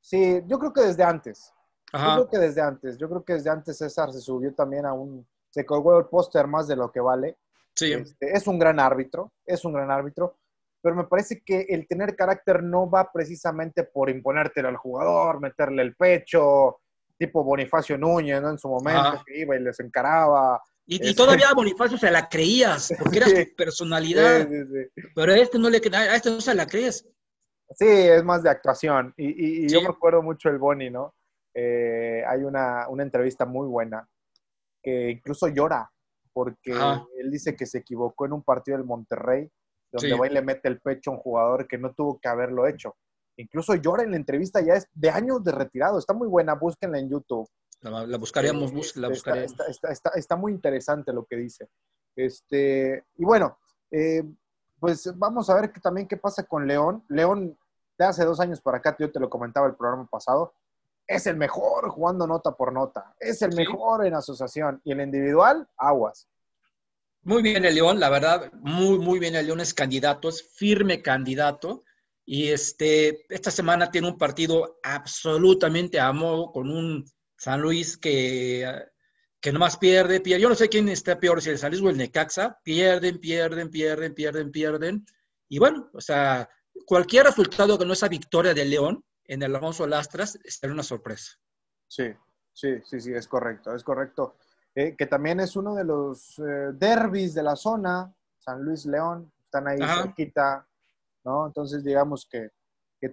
Sí, 0.00 0.42
yo 0.46 0.58
creo 0.58 0.74
que 0.74 0.82
desde 0.82 1.02
antes. 1.02 1.54
Yo 1.92 2.00
creo 2.00 2.28
que 2.28 2.38
desde 2.38 2.60
antes. 2.60 2.98
Yo 2.98 3.08
creo 3.08 3.24
que 3.24 3.34
desde 3.34 3.50
antes 3.50 3.78
César 3.78 4.12
se 4.12 4.20
subió 4.20 4.52
también 4.54 4.86
a 4.86 4.92
un... 4.92 5.26
Se 5.50 5.64
colgó 5.64 5.98
el 5.98 6.06
póster 6.06 6.46
más 6.46 6.66
de 6.68 6.76
lo 6.76 6.90
que 6.90 7.00
vale. 7.00 7.38
Sí. 7.74 7.92
Este, 7.92 8.32
es 8.36 8.46
un 8.46 8.58
gran 8.58 8.80
árbitro, 8.80 9.32
es 9.44 9.64
un 9.64 9.72
gran 9.72 9.90
árbitro, 9.90 10.38
pero 10.86 10.94
me 10.94 11.04
parece 11.04 11.42
que 11.44 11.66
el 11.68 11.86
tener 11.86 12.14
carácter 12.14 12.62
no 12.62 12.88
va 12.88 13.10
precisamente 13.12 13.84
por 13.84 14.08
imponértelo 14.08 14.68
al 14.68 14.76
jugador, 14.76 15.40
meterle 15.40 15.82
el 15.82 15.96
pecho, 15.96 16.78
tipo 17.18 17.42
Bonifacio 17.42 17.98
Núñez, 17.98 18.40
¿no? 18.40 18.50
En 18.50 18.58
su 18.58 18.68
momento, 18.68 19.22
que 19.26 19.40
iba 19.40 19.56
y 19.56 19.60
les 19.60 19.80
encaraba. 19.80 20.62
Y, 20.86 21.02
este, 21.02 21.14
todavía 21.14 21.48
a 21.48 21.54
Bonifacio 21.54 21.98
se 21.98 22.10
la 22.10 22.28
creías, 22.28 22.94
porque 23.00 23.18
era 23.18 23.26
su 23.26 23.56
personalidad. 23.56 24.48
pero 25.12 25.32
a 25.32 25.36
este 25.36 25.58
no 25.58 25.68
le 25.68 25.80
a 25.92 26.14
este 26.14 26.30
no 26.30 26.40
se 26.40 26.54
la 26.54 26.66
crees. 26.66 27.04
Sí, 27.74 27.88
es 27.88 28.22
más 28.22 28.44
de 28.44 28.50
actuación. 28.50 29.12
Y, 29.16 29.68
yo 29.68 29.82
me 29.82 29.88
acuerdo 29.88 30.22
mucho 30.22 30.48
el 30.48 30.58
Boni, 30.58 30.88
¿no? 30.88 31.15
Eh, 31.58 32.22
hay 32.28 32.44
una, 32.44 32.86
entrevista 32.98 33.46
muy 33.46 33.66
buena 33.66 34.06
que 34.82 35.10
incluso 35.12 35.48
llora, 35.48 35.90
porque 36.34 36.70
él 37.18 37.30
dice 37.30 37.56
que 37.56 37.64
se 37.64 37.78
equivocó 37.78 38.26
en 38.26 38.34
un 38.34 38.42
partido 38.42 38.76
del 38.76 38.86
Monterrey, 38.86 39.50
donde 39.90 40.18
va 40.18 40.26
y 40.26 40.30
le 40.30 40.42
mete 40.42 40.68
el 40.68 40.80
pecho 40.82 41.10
a 41.10 41.14
un 41.14 41.20
jugador 41.20 41.66
que 41.66 41.78
no 41.78 41.94
tuvo 41.94 42.20
que 42.20 42.28
haberlo 42.28 42.66
hecho. 42.66 42.94
Incluso 43.38 43.74
llora 43.74 44.02
en 44.02 44.10
la 44.10 44.18
entrevista, 44.18 44.60
ya 44.60 44.74
es 44.74 44.86
de 44.92 45.08
años 45.08 45.42
de 45.42 45.52
retirado. 45.52 45.98
Está 45.98 46.12
muy 46.12 46.28
buena, 46.28 46.54
búsquenla 46.54 46.98
en 46.98 47.08
YouTube. 47.08 47.48
La, 47.80 48.18
buscaríamos, 48.18 48.96
la 48.96 49.08
buscaríamos. 49.08 49.54
Está, 50.14 50.36
muy 50.36 50.52
interesante 50.52 51.10
lo 51.12 51.24
que 51.24 51.36
dice. 51.36 51.68
Este, 52.14 53.04
y 53.16 53.24
bueno, 53.24 53.58
eh, 53.90 54.22
pues 54.78 55.10
vamos 55.16 55.48
a 55.48 55.54
ver 55.54 55.72
también 55.80 56.06
qué 56.06 56.18
pasa 56.18 56.42
con 56.44 56.66
León. 56.66 57.02
León 57.08 57.58
de 57.98 58.04
hace 58.04 58.26
dos 58.26 58.40
años 58.40 58.60
para 58.60 58.78
acá, 58.78 58.94
yo 58.98 59.10
te 59.10 59.20
lo 59.20 59.30
comentaba 59.30 59.66
el 59.66 59.74
programa 59.74 60.06
pasado, 60.06 60.52
es 61.06 61.26
el 61.26 61.36
mejor 61.36 61.88
jugando 61.90 62.26
nota 62.26 62.52
por 62.52 62.72
nota, 62.72 63.14
es 63.18 63.42
el 63.42 63.54
mejor 63.54 64.06
en 64.06 64.14
asociación 64.14 64.80
y 64.84 64.92
en 64.92 65.00
individual, 65.00 65.68
aguas. 65.76 66.28
Muy 67.22 67.42
bien 67.42 67.64
el 67.64 67.74
León, 67.74 67.98
la 67.98 68.08
verdad, 68.08 68.52
muy, 68.52 68.98
muy 68.98 69.18
bien 69.18 69.34
el 69.34 69.46
León 69.46 69.60
es 69.60 69.74
candidato, 69.74 70.28
es 70.28 70.48
firme 70.54 71.02
candidato. 71.02 71.82
Y 72.24 72.48
este, 72.48 73.24
esta 73.28 73.50
semana 73.50 73.90
tiene 73.90 74.08
un 74.08 74.18
partido 74.18 74.78
absolutamente 74.82 75.98
a 75.98 76.12
modo 76.12 76.52
con 76.52 76.70
un 76.70 77.04
San 77.36 77.60
Luis 77.60 77.96
que, 77.96 78.68
que 79.40 79.52
nomás 79.52 79.76
pierde, 79.76 80.20
pierde. 80.20 80.42
Yo 80.42 80.48
no 80.48 80.54
sé 80.54 80.68
quién 80.68 80.88
está 80.88 81.18
peor, 81.18 81.42
si 81.42 81.50
el 81.50 81.58
San 81.58 81.70
Luis 81.70 81.82
o 81.82 81.90
el 81.90 81.96
Necaxa. 81.96 82.58
Pierden, 82.62 83.18
pierden, 83.18 83.70
pierden, 83.70 84.14
pierden, 84.14 84.50
pierden. 84.50 85.06
Y 85.48 85.58
bueno, 85.58 85.90
o 85.92 86.00
sea, 86.00 86.48
cualquier 86.84 87.26
resultado 87.26 87.78
que 87.78 87.86
no 87.86 87.94
sea 87.94 88.08
victoria 88.08 88.54
del 88.54 88.70
León 88.70 89.04
en 89.28 89.42
el 89.42 89.54
Alfonso 89.54 89.86
Lastras 89.86 90.38
será 90.44 90.72
una 90.72 90.82
sorpresa. 90.82 91.32
Sí, 91.86 92.12
sí, 92.52 92.80
sí, 92.84 93.00
sí, 93.00 93.12
es 93.12 93.28
correcto, 93.28 93.74
es 93.74 93.82
correcto. 93.82 94.36
Eh, 94.74 94.94
que 94.94 95.06
también 95.06 95.40
es 95.40 95.56
uno 95.56 95.74
de 95.74 95.84
los 95.84 96.38
eh, 96.38 96.72
derbis 96.74 97.32
de 97.32 97.42
la 97.42 97.56
zona, 97.56 98.14
San 98.38 98.62
Luis 98.62 98.84
León, 98.84 99.32
están 99.42 99.68
ahí 99.68 99.78
cerquita, 99.78 100.68
¿no? 101.24 101.46
Entonces, 101.46 101.82
digamos 101.82 102.28
que, 102.30 102.50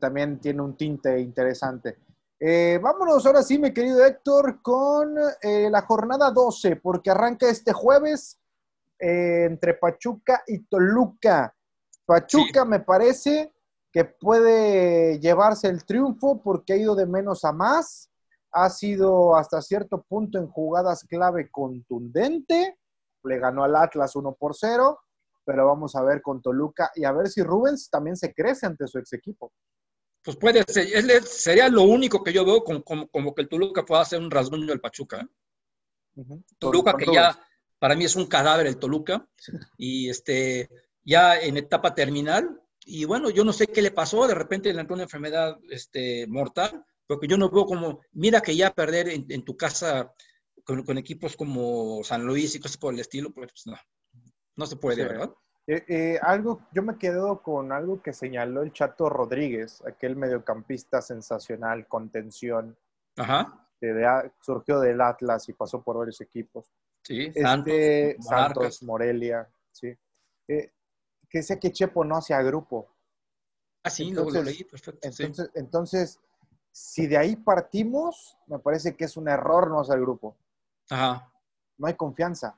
también 0.01 0.39
tiene 0.39 0.59
un 0.59 0.75
tinte 0.75 1.19
interesante. 1.19 1.99
Eh, 2.39 2.79
vámonos 2.81 3.23
ahora 3.27 3.43
sí, 3.43 3.59
mi 3.59 3.71
querido 3.71 4.03
Héctor, 4.03 4.59
con 4.63 5.13
la 5.13 5.81
jornada 5.83 6.31
12, 6.31 6.77
porque 6.77 7.11
arranca 7.11 7.47
este 7.47 7.73
jueves 7.73 8.39
entre 8.97 9.75
Pachuca 9.75 10.43
y 10.47 10.63
Toluca. 10.63 11.55
Pachuca 12.07 12.65
me 12.65 12.79
parece 12.79 13.52
que 13.93 14.05
puede 14.05 15.19
llevarse 15.19 15.67
el 15.67 15.85
triunfo 15.85 16.41
porque 16.41 16.73
ha 16.73 16.77
ido 16.77 16.95
de 16.95 17.05
menos 17.05 17.45
a 17.45 17.53
más, 17.53 18.09
ha 18.51 18.69
sido 18.71 19.35
hasta 19.35 19.61
cierto 19.61 20.01
punto 20.01 20.39
en 20.39 20.47
jugadas 20.47 21.05
clave 21.07 21.51
contundente, 21.51 22.79
le 23.23 23.39
ganó 23.39 23.63
al 23.63 23.75
Atlas 23.75 24.15
1 24.15 24.33
por 24.33 24.55
0, 24.55 24.99
pero 25.45 25.67
vamos 25.67 25.95
a 25.95 26.01
ver 26.01 26.23
con 26.23 26.41
Toluca 26.41 26.91
y 26.95 27.05
a 27.05 27.11
ver 27.11 27.29
si 27.29 27.43
Rubens 27.43 27.89
también 27.91 28.17
se 28.17 28.33
crece 28.33 28.65
ante 28.65 28.87
su 28.87 28.97
ex 28.97 29.13
equipo. 29.13 29.53
Pues 30.23 30.37
puede 30.37 30.63
ser, 30.63 31.23
sería 31.23 31.69
lo 31.69 31.83
único 31.83 32.23
que 32.23 32.33
yo 32.33 32.43
veo 32.45 32.63
como, 32.63 33.35
que 33.35 33.41
el 33.43 33.49
Toluca 33.49 33.85
pueda 33.85 34.01
hacer 34.01 34.19
un 34.19 34.31
rasguño 34.31 34.65
del 34.65 34.81
Pachuca. 34.81 35.21
¿eh? 35.21 36.23
Toluca 36.57 36.95
que 36.97 37.13
ya 37.13 37.39
para 37.77 37.95
mí 37.95 38.05
es 38.05 38.15
un 38.15 38.25
cadáver 38.25 38.65
el 38.65 38.77
Toluca 38.77 39.27
y 39.77 40.09
este 40.09 40.69
ya 41.03 41.39
en 41.39 41.57
etapa 41.57 41.93
terminal 41.93 42.62
y 42.85 43.05
bueno, 43.05 43.29
yo 43.29 43.43
no 43.43 43.53
sé 43.53 43.67
qué 43.67 43.81
le 43.81 43.91
pasó, 43.91 44.27
de 44.27 44.35
repente 44.35 44.73
le 44.73 44.81
entró 44.81 44.95
una 44.95 45.03
enfermedad 45.03 45.57
este, 45.69 46.27
mortal, 46.27 46.85
porque 47.07 47.27
yo 47.27 47.37
no 47.37 47.49
veo 47.49 47.65
como, 47.65 48.01
mira 48.11 48.41
que 48.41 48.55
ya 48.55 48.73
perder 48.73 49.09
en, 49.09 49.43
tu 49.43 49.55
casa 49.57 50.13
con, 50.63 50.97
equipos 50.97 51.35
como 51.35 52.03
San 52.03 52.25
Luis 52.25 52.55
y 52.55 52.59
cosas 52.59 52.77
por 52.77 52.93
el 52.93 52.99
estilo, 52.99 53.31
pues 53.31 53.51
no, 53.65 53.75
no 54.55 54.65
se 54.65 54.75
puede, 54.75 55.03
¿verdad? 55.03 55.33
Eh, 55.65 55.83
eh, 55.87 56.19
algo, 56.21 56.67
yo 56.73 56.83
me 56.83 56.97
quedo 56.97 57.41
con 57.41 57.71
algo 57.71 58.01
que 58.01 58.11
señaló 58.11 58.63
el 58.63 58.73
Chato 58.73 59.09
Rodríguez, 59.09 59.81
aquel 59.85 60.15
mediocampista 60.15 61.01
sensacional, 61.01 61.87
con 61.87 62.09
tensión, 62.09 62.77
Ajá. 63.15 63.67
que 63.79 63.93
surgió 64.41 64.79
del 64.79 64.99
Atlas 64.99 65.47
y 65.47 65.53
pasó 65.53 65.81
por 65.81 65.97
varios 65.97 66.19
equipos. 66.19 66.69
Sí, 67.01 67.31
este, 67.33 68.17
Santos, 68.21 68.83
Morelia, 68.83 69.49
sí. 69.71 69.93
Eh, 70.47 70.71
que 71.33 71.41
sé 71.41 71.59
que 71.59 71.71
Chepo 71.71 72.05
no 72.05 72.17
hacía 72.17 72.39
grupo. 72.43 72.87
Ah, 73.81 73.89
sí, 73.89 74.09
entonces, 74.09 74.33
lo, 74.35 74.43
leí, 74.43 74.63
perfecto. 74.63 74.99
Entonces, 75.01 75.49
entonces, 75.55 76.19
si 76.71 77.07
de 77.07 77.17
ahí 77.17 77.35
partimos, 77.35 78.37
me 78.45 78.59
parece 78.59 78.95
que 78.95 79.05
es 79.05 79.17
un 79.17 79.27
error 79.27 79.67
no 79.67 79.79
hacer 79.79 79.99
grupo. 79.99 80.37
Ajá. 80.91 81.33
No 81.79 81.87
hay 81.87 81.95
confianza. 81.95 82.55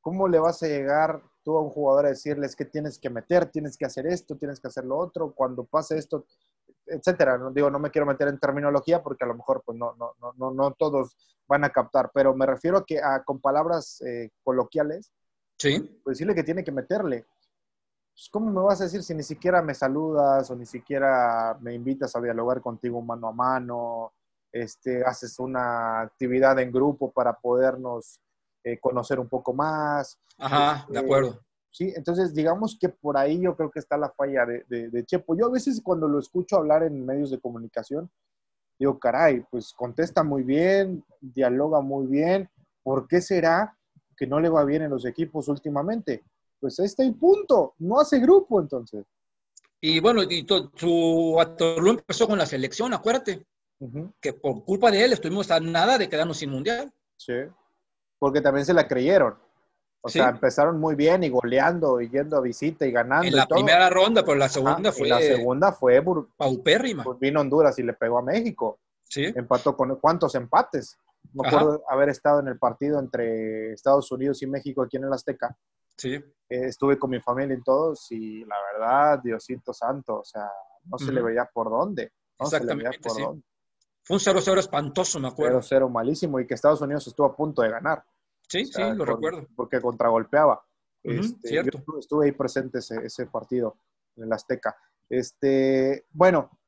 ¿Cómo 0.00 0.28
le 0.28 0.38
vas 0.38 0.62
a 0.62 0.68
llegar 0.68 1.20
tú 1.42 1.58
a 1.58 1.60
un 1.60 1.70
jugador 1.70 2.06
a 2.06 2.10
decirles 2.10 2.54
que 2.54 2.64
tienes 2.64 3.00
que 3.00 3.10
meter, 3.10 3.50
tienes 3.50 3.76
que 3.76 3.84
hacer 3.84 4.06
esto, 4.06 4.36
tienes 4.36 4.60
que 4.60 4.68
hacer 4.68 4.84
lo 4.84 4.96
otro, 4.96 5.32
cuando 5.34 5.64
pase 5.64 5.98
esto, 5.98 6.24
etcétera? 6.86 7.36
No, 7.36 7.50
digo, 7.50 7.68
no 7.68 7.80
me 7.80 7.90
quiero 7.90 8.06
meter 8.06 8.28
en 8.28 8.38
terminología 8.38 9.02
porque 9.02 9.24
a 9.24 9.28
lo 9.28 9.34
mejor 9.34 9.64
pues 9.66 9.76
no, 9.76 9.96
no, 9.96 10.14
no, 10.36 10.52
no 10.52 10.70
todos 10.74 11.16
van 11.48 11.64
a 11.64 11.70
captar, 11.70 12.12
pero 12.14 12.32
me 12.32 12.46
refiero 12.46 12.78
a 12.78 12.86
que 12.86 13.00
a, 13.02 13.24
con 13.24 13.40
palabras 13.40 14.00
eh, 14.02 14.30
coloquiales, 14.44 15.10
sí. 15.58 16.00
pues 16.04 16.16
decirle 16.16 16.36
que 16.36 16.44
tiene 16.44 16.62
que 16.62 16.70
meterle. 16.70 17.26
Pues, 18.18 18.30
¿Cómo 18.30 18.50
me 18.50 18.60
vas 18.60 18.80
a 18.80 18.84
decir 18.84 19.04
si 19.04 19.14
ni 19.14 19.22
siquiera 19.22 19.62
me 19.62 19.74
saludas 19.74 20.50
o 20.50 20.56
ni 20.56 20.66
siquiera 20.66 21.56
me 21.60 21.72
invitas 21.72 22.16
a 22.16 22.20
dialogar 22.20 22.60
contigo 22.60 23.00
mano 23.00 23.28
a 23.28 23.32
mano? 23.32 24.12
Este, 24.50 25.04
haces 25.04 25.38
una 25.38 26.00
actividad 26.00 26.58
en 26.58 26.72
grupo 26.72 27.12
para 27.12 27.34
podernos 27.34 28.20
eh, 28.64 28.76
conocer 28.80 29.20
un 29.20 29.28
poco 29.28 29.54
más. 29.54 30.18
Ajá, 30.36 30.84
de 30.88 30.94
este, 30.94 30.98
acuerdo. 30.98 31.40
Sí, 31.70 31.92
entonces 31.94 32.34
digamos 32.34 32.76
que 32.80 32.88
por 32.88 33.16
ahí 33.16 33.40
yo 33.40 33.54
creo 33.54 33.70
que 33.70 33.78
está 33.78 33.96
la 33.96 34.10
falla 34.10 34.44
de, 34.44 35.04
Chepo. 35.06 35.36
Yo 35.36 35.46
a 35.46 35.52
veces 35.52 35.80
cuando 35.80 36.08
lo 36.08 36.18
escucho 36.18 36.56
hablar 36.56 36.82
en 36.82 37.06
medios 37.06 37.30
de 37.30 37.38
comunicación, 37.38 38.10
digo, 38.80 38.98
caray, 38.98 39.46
pues 39.48 39.72
contesta 39.72 40.24
muy 40.24 40.42
bien, 40.42 41.04
dialoga 41.20 41.80
muy 41.82 42.08
bien, 42.08 42.50
¿por 42.82 43.06
qué 43.06 43.20
será 43.20 43.78
que 44.16 44.26
no 44.26 44.40
le 44.40 44.48
va 44.48 44.64
bien 44.64 44.82
en 44.82 44.90
los 44.90 45.06
equipos 45.06 45.46
últimamente? 45.46 46.24
Pues 46.60 46.78
este 46.78 47.04
el 47.04 47.14
punto, 47.14 47.74
no 47.78 48.00
hace 48.00 48.18
grupo 48.18 48.60
entonces. 48.60 49.04
Y 49.80 50.00
bueno, 50.00 50.22
y 50.22 50.46
su 50.74 51.36
Atorlu 51.40 51.90
empezó 51.90 52.26
con 52.26 52.38
la 52.38 52.46
selección, 52.46 52.92
acuérdate, 52.92 53.46
que 54.20 54.32
por 54.32 54.64
culpa 54.64 54.90
de 54.90 55.04
él 55.04 55.12
estuvimos 55.12 55.50
a 55.52 55.60
nada 55.60 55.98
de 55.98 56.08
quedarnos 56.08 56.38
sin 56.38 56.50
mundial. 56.50 56.92
Sí 57.16 57.34
porque 58.18 58.40
también 58.40 58.66
se 58.66 58.74
la 58.74 58.86
creyeron. 58.86 59.36
O 60.00 60.08
sea, 60.08 60.28
empezaron 60.28 60.78
muy 60.78 60.94
bien 60.94 61.24
y 61.24 61.28
goleando 61.28 62.00
y 62.00 62.08
yendo 62.08 62.36
a 62.36 62.40
visita 62.40 62.86
y 62.86 62.92
ganando. 62.92 63.26
En 63.26 63.34
la 63.34 63.46
primera 63.46 63.90
ronda, 63.90 64.24
pero 64.24 64.36
la 64.36 64.48
segunda 64.48 64.92
fue. 64.92 65.08
la 65.08 65.18
segunda 65.18 65.72
fue. 65.72 66.02
Paupérrima. 66.36 67.02
Pues 67.02 67.18
vino 67.18 67.40
Honduras 67.40 67.78
y 67.78 67.82
le 67.82 67.94
pegó 67.94 68.18
a 68.18 68.22
México. 68.22 68.78
Sí. 69.02 69.24
Empató 69.24 69.76
con. 69.76 69.96
¿Cuántos 69.96 70.34
empates? 70.36 70.96
Me 71.32 71.46
acuerdo 71.46 71.82
haber 71.88 72.08
estado 72.08 72.40
en 72.40 72.48
el 72.48 72.58
partido 72.58 72.98
entre 72.98 73.72
Estados 73.72 74.10
Unidos 74.10 74.42
y 74.42 74.46
México 74.46 74.82
aquí 74.82 74.96
en 74.96 75.04
el 75.04 75.12
Azteca. 75.12 75.56
Sí. 75.96 76.14
Eh, 76.14 76.24
estuve 76.48 76.98
con 76.98 77.10
mi 77.10 77.20
familia 77.20 77.54
en 77.54 77.62
todos 77.62 78.10
y 78.10 78.44
la 78.44 78.56
verdad, 78.72 79.20
Diosito 79.22 79.72
Santo, 79.72 80.20
o 80.20 80.24
sea, 80.24 80.48
no 80.84 80.98
se 80.98 81.12
le 81.12 81.20
veía 81.20 81.44
por 81.52 81.68
dónde. 81.70 82.12
No 82.38 82.46
Exactamente, 82.46 82.72
se 82.72 82.76
le 82.76 82.88
veía 82.88 83.00
por 83.02 83.22
dónde. 83.22 83.44
Fue 84.04 84.16
un 84.16 84.20
0-0 84.20 84.58
espantoso, 84.58 85.20
me 85.20 85.28
acuerdo. 85.28 85.60
0-0 85.60 85.90
malísimo 85.90 86.40
y 86.40 86.46
que 86.46 86.54
Estados 86.54 86.80
Unidos 86.80 87.06
estuvo 87.06 87.26
a 87.26 87.36
punto 87.36 87.62
de 87.62 87.70
ganar. 87.70 88.02
Sí, 88.48 88.64
sí, 88.64 88.80
lo 88.80 89.04
recuerdo. 89.04 89.46
Porque 89.54 89.80
contragolpeaba. 89.80 90.64
Este, 91.02 91.48
cierto. 91.48 91.78
Yo 91.86 91.98
estuve 91.98 92.26
ahí 92.26 92.32
presente 92.32 92.78
ese, 92.78 93.04
ese, 93.04 93.26
partido 93.26 93.78
en 94.16 94.24
el 94.24 94.32
Azteca. 94.32 94.74
Este, 95.08 96.06
bueno, 96.10 96.58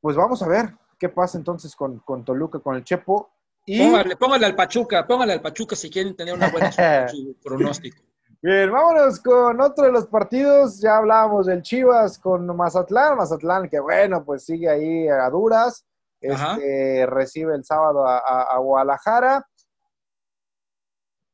pues 0.00 0.16
vamos 0.16 0.42
a 0.42 0.48
ver 0.48 0.74
qué 1.00 1.08
pasa 1.08 1.38
entonces 1.38 1.74
con, 1.74 1.98
con 2.00 2.24
Toluca, 2.24 2.60
con 2.60 2.76
el 2.76 2.84
Chepo. 2.84 3.32
Y... 3.64 3.78
Póngale, 3.78 4.16
póngale, 4.16 4.46
al 4.46 4.54
Pachuca, 4.54 5.06
póngale 5.06 5.32
al 5.32 5.40
Pachuca 5.40 5.74
si 5.74 5.90
quieren 5.90 6.14
tener 6.14 6.34
una 6.34 6.50
buena 6.50 6.70
su 7.08 7.34
pronóstico. 7.42 8.02
Bien, 8.42 8.70
vámonos 8.70 9.20
con 9.20 9.60
otro 9.60 9.86
de 9.86 9.92
los 9.92 10.06
partidos. 10.06 10.80
Ya 10.80 10.98
hablábamos 10.98 11.46
del 11.46 11.62
Chivas 11.62 12.18
con 12.18 12.46
Mazatlán. 12.56 13.16
Mazatlán, 13.16 13.68
que 13.68 13.80
bueno, 13.80 14.24
pues 14.24 14.44
sigue 14.44 14.68
ahí 14.68 15.08
a 15.08 15.28
duras. 15.28 15.84
Este, 16.20 17.06
recibe 17.06 17.54
el 17.54 17.64
sábado 17.64 18.06
a, 18.06 18.56
Guadalajara. 18.58 19.46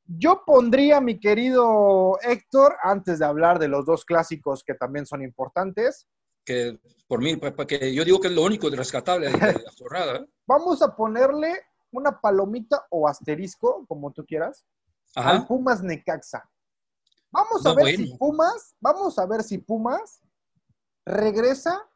Yo 0.05 0.43
pondría, 0.45 1.01
mi 1.01 1.19
querido 1.19 2.19
Héctor, 2.23 2.77
antes 2.83 3.19
de 3.19 3.25
hablar 3.25 3.59
de 3.59 3.67
los 3.67 3.85
dos 3.85 4.05
clásicos 4.05 4.63
que 4.63 4.75
también 4.75 5.07
son 5.07 5.23
importantes. 5.23 6.07
Que 6.47 6.81
por 7.07 7.21
mí, 7.21 7.37
porque 7.37 7.95
yo 7.95 8.05
digo 8.05 8.21
que 8.21 8.29
es 8.29 8.35
lo 8.35 8.43
único 8.43 8.71
de 8.71 8.79
rescatable 8.79 9.29
de 9.29 9.39
la 9.39 9.73
jornada. 9.79 10.17
¿eh? 10.17 10.27
Vamos 10.47 10.81
a 10.81 10.97
ponerle 10.97 11.53
una 11.93 12.19
palomita 12.19 12.87
o 12.91 13.07
asterisco, 13.07 13.85
como 13.87 14.11
tú 14.13 14.25
quieras, 14.25 14.65
al 15.15 15.47
Pumas 15.47 15.83
Necaxa. 15.83 16.49
Vamos 17.31 17.67
a 17.67 17.75
ver 17.75 17.97
si 17.97 18.17
Pumas, 18.17 18.75
vamos 18.81 19.19
a 19.19 19.27
ver 19.27 19.43
si 19.43 19.59
Pumas 19.59 20.23
regresa, 21.05 21.87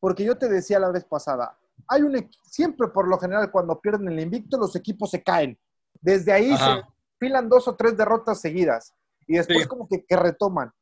porque 0.00 0.24
yo 0.24 0.36
te 0.36 0.48
decía 0.48 0.78
la 0.78 0.90
vez 0.90 1.04
pasada, 1.04 1.58
hay 1.88 2.02
un 2.02 2.30
siempre 2.44 2.88
por 2.88 3.08
lo 3.08 3.18
general 3.18 3.50
cuando 3.50 3.80
pierden 3.80 4.08
el 4.08 4.20
invicto 4.20 4.58
los 4.58 4.76
equipos 4.76 5.10
se 5.10 5.22
caen. 5.22 5.58
Desde 6.00 6.32
ahí 6.32 6.56
se 6.56 6.82
filan 7.18 7.48
dos 7.48 7.68
o 7.68 7.76
tres 7.76 7.96
derrotas 7.96 8.40
seguidas 8.40 8.94
y 9.26 9.36
después 9.36 9.66
como 9.66 9.88
que, 9.88 10.04
retoman. 10.10 10.72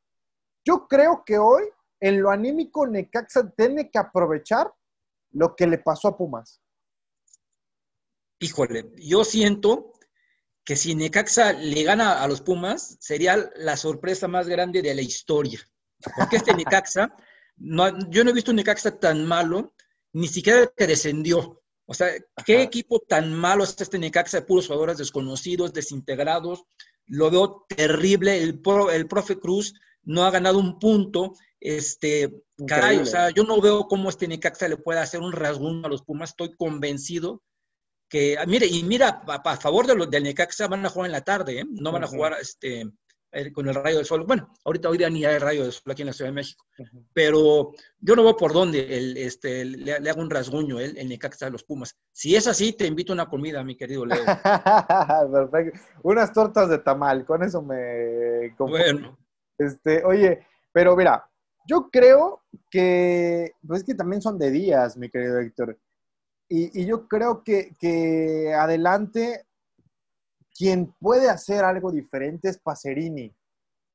Yo 0.65 0.87
creo 0.87 1.23
que 1.25 1.37
hoy 1.37 1.63
en 2.01 2.21
lo 2.21 2.31
anímico 2.31 2.85
Necaxa 2.85 3.49
tiene 3.51 3.89
que 3.89 3.99
aprovechar 3.99 4.73
lo 5.31 5.55
que 5.55 5.67
le 5.67 5.77
pasó 5.77 6.09
a 6.09 6.17
Pumas. 6.17 6.61
Híjole, 8.39 8.91
yo 8.97 9.23
siento 9.23 9.93
que 10.65 10.75
si 10.75 10.95
Necaxa 10.95 11.53
le 11.53 11.83
gana 11.83 12.21
a 12.21 12.27
los 12.27 12.41
Pumas, 12.41 12.97
sería 12.99 13.51
la 13.55 13.77
sorpresa 13.77 14.27
más 14.27 14.47
grande 14.47 14.81
de 14.81 14.93
la 14.93 15.01
historia. 15.01 15.59
Porque 16.17 16.37
este 16.37 16.53
Necaxa 16.55 17.15
no, 17.57 18.09
yo 18.09 18.23
no 18.23 18.31
he 18.31 18.33
visto 18.33 18.51
un 18.51 18.57
Necaxa 18.57 18.99
tan 18.99 19.25
malo, 19.25 19.73
ni 20.13 20.27
siquiera 20.27 20.59
el 20.59 20.71
que 20.75 20.87
descendió. 20.87 21.61
O 21.85 21.93
sea, 21.93 22.07
¿qué 22.45 22.61
equipo 22.61 22.99
tan 22.99 23.33
malo 23.33 23.63
es 23.63 23.75
este 23.79 23.99
Necaxa 23.99 24.39
de 24.39 24.45
puros 24.45 24.67
jugadores 24.67 24.97
desconocidos, 24.97 25.73
desintegrados? 25.73 26.63
Lo 27.05 27.29
veo 27.29 27.65
terrible. 27.67 28.41
El, 28.41 28.61
el 28.91 29.07
profe 29.07 29.39
Cruz 29.39 29.73
no 30.03 30.23
ha 30.23 30.31
ganado 30.31 30.57
un 30.57 30.79
punto. 30.79 31.33
Este, 31.61 32.43
caray, 32.67 32.97
o 32.97 33.05
sea, 33.05 33.29
yo 33.29 33.43
no 33.43 33.61
veo 33.61 33.87
cómo 33.87 34.09
este 34.09 34.27
Necaxa 34.27 34.67
le 34.67 34.77
puede 34.77 34.99
hacer 34.99 35.21
un 35.21 35.31
rasguño 35.31 35.85
a 35.85 35.89
los 35.89 36.01
Pumas. 36.01 36.31
Estoy 36.31 36.55
convencido 36.55 37.43
que, 38.09 38.35
ah, 38.37 38.45
mire, 38.47 38.65
y 38.65 38.83
mira, 38.83 39.21
a, 39.27 39.57
favor 39.57 39.85
de 39.85 39.95
los 39.95 40.09
del 40.09 40.23
Necaxa 40.23 40.67
van 40.67 40.83
a 40.85 40.89
jugar 40.89 41.05
en 41.05 41.11
la 41.11 41.21
tarde, 41.21 41.59
¿eh? 41.59 41.65
no 41.69 41.91
van 41.91 42.03
a 42.03 42.07
jugar 42.07 42.35
este, 42.41 42.91
eh, 43.31 43.51
con 43.53 43.69
el 43.69 43.75
rayo 43.75 43.97
del 43.97 44.07
sol. 44.07 44.25
Bueno, 44.25 44.51
ahorita 44.65 44.89
hoy 44.89 44.97
día 44.97 45.09
ni 45.11 45.23
hay 45.23 45.37
rayo 45.37 45.61
del 45.61 45.71
sol 45.71 45.91
aquí 45.91 46.01
en 46.01 46.07
la 46.07 46.13
Ciudad 46.13 46.31
de 46.31 46.35
México, 46.35 46.65
pero 47.13 47.71
yo 47.99 48.15
no 48.15 48.23
veo 48.23 48.35
por 48.35 48.53
dónde 48.53 48.97
el, 48.97 49.15
este, 49.17 49.63
le, 49.63 49.93
hago 49.93 50.19
un 50.19 50.31
rasguño 50.31 50.79
el, 50.79 50.97
el 50.97 51.09
Necaxa 51.09 51.45
de 51.45 51.51
los 51.51 51.63
Pumas. 51.63 51.95
Si 52.11 52.35
es 52.35 52.47
así, 52.47 52.73
te 52.73 52.87
invito 52.87 53.13
a 53.13 53.15
una 53.15 53.29
comida, 53.29 53.63
mi 53.63 53.77
querido 53.77 54.03
Leo. 54.03 54.25
Perfecto. 55.31 55.79
Unas 56.01 56.33
tortas 56.33 56.69
de 56.69 56.79
tamal, 56.79 57.23
con 57.23 57.43
eso 57.43 57.61
me... 57.61 58.55
Bueno. 58.57 59.15
Este, 59.57 60.03
oye, 60.03 60.43
pero 60.73 60.95
mira, 60.95 61.30
yo 61.71 61.89
creo 61.89 62.41
que, 62.69 63.53
pues 63.65 63.79
es 63.79 63.85
que 63.85 63.95
también 63.95 64.21
son 64.21 64.37
de 64.37 64.51
días, 64.51 64.97
mi 64.97 65.09
querido 65.09 65.39
Héctor. 65.39 65.79
Y, 66.49 66.85
yo 66.85 67.07
creo 67.07 67.45
que, 67.45 67.73
que, 67.79 68.53
adelante, 68.53 69.45
quien 70.53 70.93
puede 70.99 71.29
hacer 71.29 71.63
algo 71.63 71.89
diferente 71.89 72.49
es 72.49 72.57
Pacerini. 72.57 73.33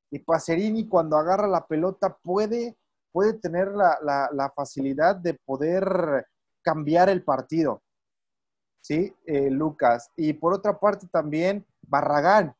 Y 0.09 0.17
Pacerini 0.17 0.87
cuando 0.87 1.17
agarra 1.17 1.47
la 1.47 1.67
pelota 1.67 2.17
puede, 2.17 2.75
puede 3.11 3.33
tener 3.33 3.67
la, 3.67 4.51
facilidad 4.55 5.15
de 5.15 5.35
poder 5.35 6.25
cambiar 6.63 7.09
el 7.09 7.23
partido. 7.23 7.83
¿Sí, 8.81 9.13
eh, 9.27 9.51
Lucas? 9.51 10.09
Y 10.15 10.33
por 10.33 10.55
otra 10.55 10.79
parte 10.79 11.05
también 11.11 11.63
Barragán. 11.83 12.55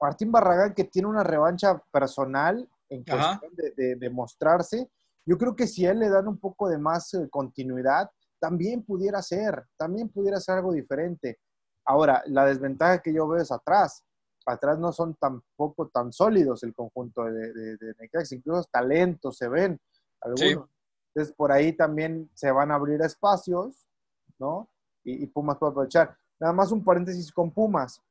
Martín 0.00 0.32
Barragán 0.32 0.72
que 0.72 0.84
tiene 0.84 1.08
una 1.08 1.24
revancha 1.24 1.76
personal 1.92 2.66
en 2.88 3.04
cuestión 3.04 3.52
de, 3.54 3.96
de, 3.96 4.10
mostrarse. 4.10 4.90
Yo 5.24 5.36
creo 5.38 5.56
que 5.56 5.66
si 5.66 5.86
a 5.86 5.90
él 5.90 6.00
le 6.00 6.08
dan 6.08 6.28
un 6.28 6.38
poco 6.38 6.68
de 6.68 6.78
más 6.78 7.12
eh, 7.14 7.28
continuidad, 7.28 8.10
también 8.38 8.82
pudiera 8.82 9.20
ser, 9.22 9.64
también 9.76 10.08
pudiera 10.08 10.40
ser 10.40 10.56
algo 10.56 10.72
diferente. 10.72 11.38
Ahora, 11.84 12.22
la 12.26 12.46
desventaja 12.46 13.00
que 13.00 13.12
yo 13.12 13.26
veo 13.28 13.42
es 13.42 13.50
atrás. 13.50 14.04
Atrás 14.44 14.78
no 14.78 14.92
son 14.92 15.14
tampoco 15.14 15.88
tan 15.88 16.12
sólidos 16.12 16.62
el 16.62 16.72
conjunto 16.74 17.24
de, 17.24 17.52
de, 17.76 17.94
Necax, 17.98 18.30
incluso 18.32 18.68
talentos 18.70 19.36
se 19.36 19.48
ven 19.48 19.80
algunos. 20.20 20.70
Entonces, 21.08 21.34
por 21.34 21.50
ahí 21.50 21.72
también 21.72 22.30
se 22.34 22.50
van 22.50 22.70
a 22.70 22.74
abrir 22.74 23.00
espacios, 23.02 23.88
¿no? 24.38 24.68
Y, 25.02 25.26
Pumas 25.26 25.56
puede 25.56 25.70
aprovechar. 25.70 26.16
Nada 26.38 26.52
más 26.52 26.70
un 26.70 26.84
paréntesis 26.84 27.32
con 27.32 27.50
Pumas. 27.50 28.02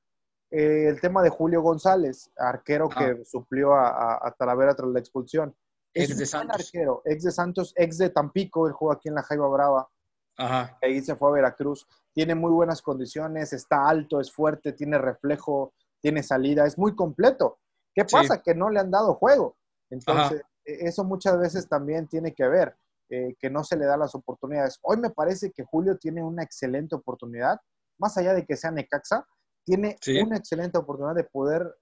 Eh, 0.57 0.87
el 0.87 1.01
tema 1.01 1.21
de 1.21 1.29
Julio 1.29 1.61
González, 1.61 2.31
arquero 2.37 2.87
que 2.87 3.25
suplió 3.25 3.73
a, 3.73 4.33
Talavera 4.39 4.73
tras 4.73 4.89
la 4.89 4.99
expulsión. 4.99 5.53
ex 5.93 6.17
de 6.17 6.25
Santos. 6.25 6.55
Arquero, 6.55 7.01
ex 7.03 7.23
de 7.23 7.31
Santos, 7.31 7.73
ex 7.75 7.97
de 7.97 8.09
Tampico, 8.09 8.65
él 8.65 8.71
juega 8.71 8.95
aquí 8.95 9.09
en 9.09 9.15
la 9.15 9.23
Jaiba 9.23 9.49
Brava. 9.49 9.89
Ajá. 10.37 10.77
Ahí 10.81 11.01
se 11.01 11.17
fue 11.17 11.27
a 11.27 11.33
Veracruz. 11.33 11.85
Tiene 12.13 12.35
muy 12.35 12.51
buenas 12.51 12.81
condiciones, 12.81 13.51
está 13.51 13.89
alto, 13.89 14.21
es 14.21 14.31
fuerte, 14.31 14.71
tiene 14.71 14.97
reflejo, 14.97 15.73
tiene 15.99 16.23
salida, 16.23 16.65
es 16.65 16.77
muy 16.77 16.95
completo. 16.95 17.59
¿Qué 17.93 18.05
pasa? 18.05 18.41
Que 18.41 18.55
no 18.55 18.69
le 18.69 18.79
han 18.79 18.91
dado 18.91 19.15
juego. 19.15 19.57
Entonces, 19.89 20.41
e, 20.63 20.87
eso 20.87 21.03
muchas 21.03 21.37
veces 21.37 21.67
también 21.67 22.07
tiene 22.07 22.33
que 22.33 22.47
ver, 22.47 22.77
eh, 23.09 23.35
que 23.37 23.49
no 23.49 23.65
se 23.65 23.75
le 23.75 23.83
da 23.83 23.97
las 23.97 24.15
oportunidades. 24.15 24.79
Hoy 24.83 24.95
me 24.95 25.09
parece 25.09 25.51
que 25.51 25.65
Julio 25.65 25.97
tiene 25.97 26.23
una 26.23 26.43
excelente 26.43 26.95
oportunidad, 26.95 27.59
más 27.97 28.17
allá 28.17 28.33
de 28.33 28.45
que 28.45 28.55
sea 28.55 28.71
Necaxa, 28.71 29.27
tiene 29.65 29.97
una 30.23 30.37
excelente 30.37 30.77
oportunidad 30.77 31.15
de 31.15 31.25
poder 31.25 31.75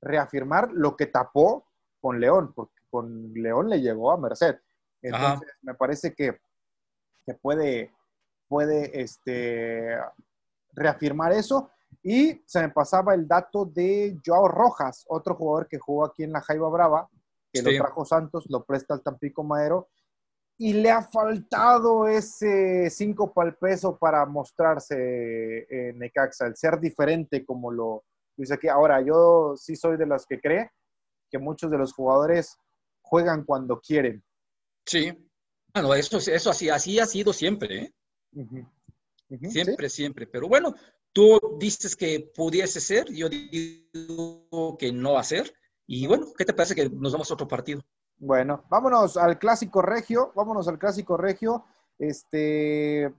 reafirmar 0.00 0.72
lo 0.72 0.96
que 0.96 1.06
tapó 1.06 1.66
con 2.00 2.18
León, 2.18 2.52
porque 2.54 2.80
con 2.90 3.32
León 3.34 3.68
le 3.68 3.80
llegó 3.80 4.10
a 4.10 4.18
Merced. 4.18 4.56
Entonces, 5.02 5.48
me 5.62 5.74
parece 5.74 6.14
que 6.14 6.40
que 7.24 7.34
puede, 7.34 7.92
puede 8.48 9.00
este, 9.00 9.96
reafirmar 10.72 11.32
eso. 11.32 11.70
Y 12.02 12.42
se 12.46 12.60
me 12.60 12.70
pasaba 12.70 13.14
el 13.14 13.28
dato 13.28 13.64
de 13.66 14.18
Joao 14.24 14.48
Rojas, 14.48 15.04
otro 15.08 15.34
jugador 15.34 15.68
que 15.68 15.78
jugó 15.78 16.04
aquí 16.06 16.22
en 16.22 16.32
la 16.32 16.40
Jaiba 16.40 16.68
Brava, 16.68 17.08
que 17.52 17.62
lo 17.62 17.70
trajo 17.76 18.04
Santos, 18.04 18.46
lo 18.48 18.64
presta 18.64 18.94
al 18.94 19.02
Tampico 19.02 19.42
Madero, 19.42 19.88
y 20.62 20.74
le 20.74 20.90
ha 20.90 21.02
faltado 21.02 22.06
ese 22.06 22.90
5 22.90 23.32
para 23.32 23.48
el 23.48 23.56
peso 23.56 23.96
para 23.96 24.26
mostrarse 24.26 25.66
en 25.70 25.98
Necaxa, 25.98 26.46
el 26.46 26.54
ser 26.54 26.78
diferente 26.78 27.46
como 27.46 27.70
lo 27.70 28.04
dice 28.36 28.52
aquí. 28.52 28.68
Ahora, 28.68 29.00
yo 29.00 29.54
sí 29.56 29.74
soy 29.74 29.96
de 29.96 30.04
los 30.04 30.26
que 30.26 30.38
cree 30.38 30.70
que 31.30 31.38
muchos 31.38 31.70
de 31.70 31.78
los 31.78 31.94
jugadores 31.94 32.58
juegan 33.00 33.44
cuando 33.44 33.80
quieren. 33.80 34.22
Sí, 34.84 35.10
bueno, 35.72 35.94
eso, 35.94 36.18
eso 36.18 36.50
así, 36.50 36.68
así 36.68 37.00
ha 37.00 37.06
sido 37.06 37.32
siempre, 37.32 37.78
¿eh? 37.78 37.94
siempre, 39.48 39.88
siempre. 39.88 40.26
Pero 40.26 40.46
bueno, 40.46 40.74
tú 41.14 41.40
dices 41.58 41.96
que 41.96 42.30
pudiese 42.34 42.82
ser, 42.82 43.10
yo 43.10 43.30
digo 43.30 44.76
que 44.78 44.92
no 44.92 45.14
va 45.14 45.20
a 45.20 45.24
ser. 45.24 45.54
Y 45.86 46.06
bueno, 46.06 46.26
¿qué 46.36 46.44
te 46.44 46.52
parece 46.52 46.74
que 46.74 46.90
nos 46.90 47.12
vamos 47.12 47.30
a 47.30 47.34
otro 47.34 47.48
partido? 47.48 47.82
Bueno, 48.20 48.64
vámonos 48.68 49.16
al 49.16 49.38
clásico 49.38 49.80
regio, 49.80 50.30
vámonos 50.34 50.68
al 50.68 50.78
clásico 50.78 51.16
regio. 51.16 51.64
Este, 51.98 53.12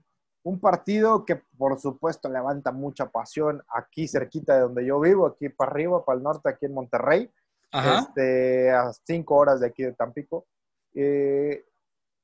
un 0.44 0.60
partido 0.60 1.24
que 1.24 1.42
por 1.56 1.78
supuesto 1.80 2.28
levanta 2.28 2.70
mucha 2.70 3.10
pasión 3.10 3.62
aquí 3.74 4.06
cerquita 4.06 4.54
de 4.54 4.60
donde 4.60 4.86
yo 4.86 5.00
vivo, 5.00 5.26
aquí 5.26 5.48
para 5.48 5.72
arriba, 5.72 6.04
para 6.04 6.18
el 6.18 6.22
norte, 6.22 6.48
aquí 6.48 6.66
en 6.66 6.74
Monterrey, 6.74 7.30
Este, 7.72 8.70
a 8.70 8.92
cinco 9.04 9.34
horas 9.34 9.60
de 9.60 9.66
aquí 9.66 9.82
de 9.82 9.92
Tampico. 9.92 10.46
Eh, 10.94 11.64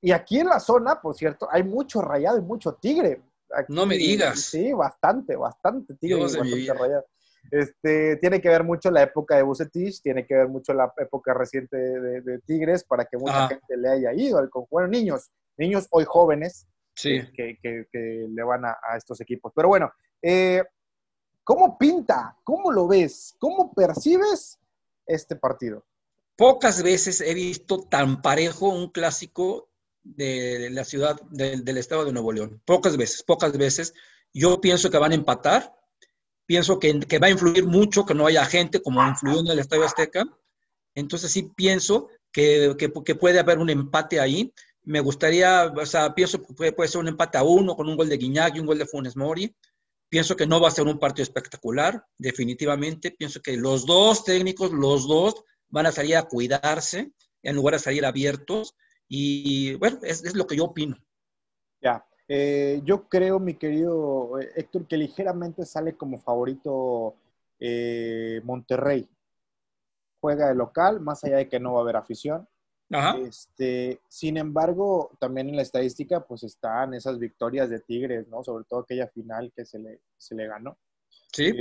y 0.00 0.12
aquí 0.12 0.38
en 0.38 0.46
la 0.46 0.60
zona, 0.60 1.00
por 1.00 1.16
cierto, 1.16 1.48
hay 1.50 1.64
mucho 1.64 2.00
rayado 2.00 2.38
y 2.38 2.42
mucho 2.42 2.74
tigre. 2.74 3.22
no 3.68 3.86
me 3.86 3.96
digas. 3.96 4.38
Sí, 4.40 4.72
bastante, 4.72 5.34
bastante 5.34 5.94
tigre 5.94 6.18
y 6.18 6.22
bastante 6.22 6.74
rayado. 6.74 7.06
Este, 7.50 8.16
tiene 8.16 8.40
que 8.40 8.48
ver 8.48 8.62
mucho 8.62 8.90
la 8.90 9.02
época 9.02 9.36
de 9.36 9.42
Bucetich, 9.42 10.02
tiene 10.02 10.26
que 10.26 10.34
ver 10.34 10.48
mucho 10.48 10.74
la 10.74 10.92
época 10.98 11.32
reciente 11.32 11.76
de, 11.76 12.38
Tigres 12.40 12.84
para 12.84 13.06
que 13.06 13.16
mucha 13.16 13.48
gente 13.48 13.76
le 13.76 13.88
haya 13.88 14.12
ido 14.12 14.38
al 14.38 14.50
Bueno, 14.70 14.88
niños, 14.88 15.30
niños 15.56 15.86
hoy 15.90 16.04
jóvenes 16.06 16.66
sí. 16.94 17.20
que, 17.34 17.58
que, 17.62 18.26
le 18.28 18.42
van 18.42 18.64
a, 18.64 18.76
estos 18.96 19.20
equipos. 19.20 19.52
Pero 19.54 19.68
bueno, 19.68 19.90
eh, 20.20 20.62
¿cómo 21.42 21.78
pinta? 21.78 22.36
¿Cómo 22.44 22.70
lo 22.70 22.86
ves? 22.86 23.34
¿Cómo 23.38 23.72
percibes 23.72 24.58
este 25.06 25.36
partido? 25.36 25.84
Pocas 26.36 26.82
veces 26.82 27.20
he 27.20 27.34
visto 27.34 27.82
tan 27.88 28.20
parejo 28.22 28.68
un 28.68 28.90
clásico 28.90 29.68
de 30.02 30.68
la 30.70 30.84
ciudad, 30.84 31.20
del 31.30 31.76
estado 31.78 32.04
de 32.04 32.12
Nuevo 32.12 32.32
León. 32.32 32.62
Pocas 32.64 32.96
veces, 32.96 33.22
pocas 33.22 33.56
veces. 33.56 33.94
Yo 34.32 34.60
pienso 34.60 34.90
que 34.90 34.98
van 34.98 35.12
a 35.12 35.16
empatar. 35.16 35.77
Pienso 36.48 36.78
que, 36.78 36.98
que 37.00 37.18
va 37.18 37.26
a 37.26 37.30
influir 37.30 37.66
mucho 37.66 38.06
que 38.06 38.14
no 38.14 38.26
haya 38.26 38.42
gente 38.46 38.80
como 38.80 39.06
influyó 39.06 39.40
en 39.40 39.48
el 39.48 39.58
Estadio 39.58 39.84
Azteca. 39.84 40.24
Entonces 40.94 41.30
sí 41.30 41.50
pienso 41.54 42.08
que, 42.32 42.74
que, 42.78 43.14
puede 43.14 43.38
haber 43.38 43.58
un 43.58 43.68
empate 43.68 44.18
ahí. 44.18 44.50
Me 44.82 45.00
gustaría, 45.00 45.66
o 45.66 45.84
sea, 45.84 46.14
pienso 46.14 46.40
que 46.42 46.54
puede, 46.54 46.72
puede, 46.72 46.88
ser 46.88 47.02
un 47.02 47.08
empate 47.08 47.36
a 47.36 47.42
uno 47.42 47.76
con 47.76 47.86
un 47.86 47.98
gol 47.98 48.08
de 48.08 48.16
Guiñac 48.16 48.56
y 48.56 48.60
un 48.60 48.66
gol 48.66 48.78
de 48.78 48.86
Funes 48.86 49.14
Mori. 49.14 49.54
Pienso 50.08 50.36
que 50.36 50.46
no 50.46 50.58
va 50.58 50.68
a 50.68 50.70
ser 50.70 50.86
un 50.86 50.98
partido 50.98 51.24
espectacular, 51.24 52.02
definitivamente. 52.16 53.10
Pienso 53.10 53.42
que 53.42 53.58
los 53.58 53.84
dos 53.84 54.24
técnicos, 54.24 54.72
los 54.72 55.06
dos, 55.06 55.44
van 55.68 55.84
a 55.84 55.92
salir 55.92 56.16
a 56.16 56.22
cuidarse 56.22 57.12
en 57.42 57.56
lugar 57.56 57.74
de 57.74 57.80
salir 57.80 58.06
abiertos. 58.06 58.74
Y 59.06 59.74
bueno, 59.74 59.98
es, 60.02 60.34
lo 60.34 60.46
que 60.46 60.56
yo 60.56 60.64
opino. 60.64 60.96
Ya, 61.82 62.07
eh, 62.28 62.82
yo 62.84 63.08
creo, 63.08 63.40
mi 63.40 63.54
querido 63.54 64.38
eh, 64.38 64.50
Héctor, 64.56 64.86
que 64.86 64.98
ligeramente 64.98 65.64
sale 65.64 65.96
como 65.96 66.20
favorito 66.20 67.16
eh, 67.58 68.40
Monterrey. 68.44 69.08
Juega 70.20 70.48
de 70.48 70.54
local, 70.54 71.00
más 71.00 71.24
allá 71.24 71.38
de 71.38 71.48
que 71.48 71.58
no 71.58 71.72
va 71.72 71.80
a 71.80 71.82
haber 71.82 71.96
afición. 71.96 72.46
Este, 73.26 74.00
sin 74.08 74.36
embargo, 74.36 75.10
también 75.18 75.48
en 75.48 75.56
la 75.56 75.62
estadística, 75.62 76.26
pues 76.26 76.42
están 76.42 76.94
esas 76.94 77.18
victorias 77.18 77.68
de 77.68 77.80
Tigres, 77.80 78.26
¿no? 78.28 78.42
Sobre 78.42 78.64
todo 78.64 78.80
aquella 78.80 79.06
final 79.08 79.52
que 79.54 79.64
se 79.64 79.78
le, 79.78 80.00
se 80.16 80.34
le 80.34 80.46
ganó. 80.46 80.76
Sí. 81.30 81.52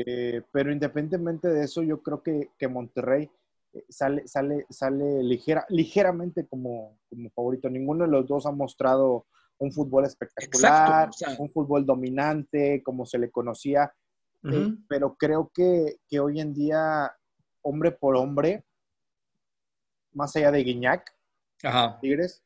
pero 0.51 0.71
independientemente 0.71 1.49
de 1.49 1.65
eso, 1.65 1.83
yo 1.83 2.01
creo 2.01 2.23
que, 2.23 2.51
que 2.57 2.69
Monterrey 2.69 3.29
sale, 3.89 4.25
sale, 4.27 4.65
sale 4.69 5.21
ligera, 5.23 5.65
ligeramente 5.69 6.45
como, 6.47 6.97
como 7.09 7.29
favorito. 7.31 7.69
Ninguno 7.69 8.05
de 8.05 8.11
los 8.11 8.27
dos 8.27 8.45
ha 8.45 8.51
mostrado 8.51 9.25
un 9.59 9.71
fútbol 9.71 10.05
espectacular, 10.05 11.09
un 11.39 11.51
fútbol 11.51 11.85
dominante, 11.85 12.81
como 12.83 13.05
se 13.05 13.17
le 13.17 13.29
conocía. 13.31 13.93
Eh, 14.43 14.73
pero 14.87 15.15
creo 15.15 15.51
que, 15.53 15.97
que, 16.07 16.19
hoy 16.19 16.39
en 16.39 16.53
día, 16.53 17.11
hombre 17.61 17.91
por 17.91 18.15
hombre, 18.15 18.63
más 20.13 20.35
allá 20.35 20.51
de 20.51 20.63
Guiñac, 20.63 21.13
Tigres, 22.01 22.43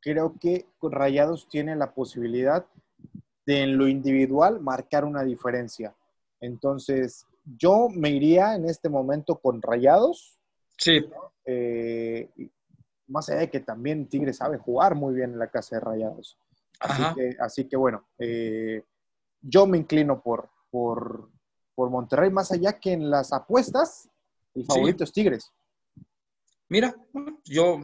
creo 0.00 0.36
que 0.38 0.66
Rayados 0.82 1.48
tiene 1.48 1.74
la 1.74 1.94
posibilidad 1.94 2.66
de 3.46 3.62
en 3.62 3.76
lo 3.76 3.88
individual 3.88 4.60
marcar 4.60 5.04
una 5.04 5.24
diferencia. 5.24 5.94
Entonces, 6.40 7.26
yo 7.44 7.88
me 7.88 8.10
iría 8.10 8.54
en 8.54 8.66
este 8.66 8.88
momento 8.88 9.36
con 9.36 9.62
Rayados. 9.62 10.38
Sí. 10.76 11.04
Eh, 11.44 12.28
más 13.12 13.28
allá 13.28 13.40
de 13.40 13.50
que 13.50 13.60
también 13.60 14.08
Tigre 14.08 14.32
sabe 14.32 14.58
jugar 14.58 14.94
muy 14.94 15.14
bien 15.14 15.32
en 15.32 15.38
la 15.38 15.50
casa 15.50 15.76
de 15.76 15.80
Rayados. 15.80 16.38
Así, 17.38 17.68
que, 17.68 17.76
bueno, 17.76 18.08
eh, 18.18 18.82
yo 19.40 19.66
me 19.66 19.78
inclino 19.78 20.20
por, 20.20 20.50
por, 20.70 21.30
Monterrey, 21.76 22.30
más 22.30 22.52
allá 22.52 22.78
que 22.78 22.92
en 22.92 23.10
las 23.10 23.32
apuestas, 23.32 24.08
el 24.54 24.64
favorito 24.64 25.02
es 25.02 25.12
Tigres. 25.12 25.52
Mira, 26.68 26.94
yo, 27.44 27.80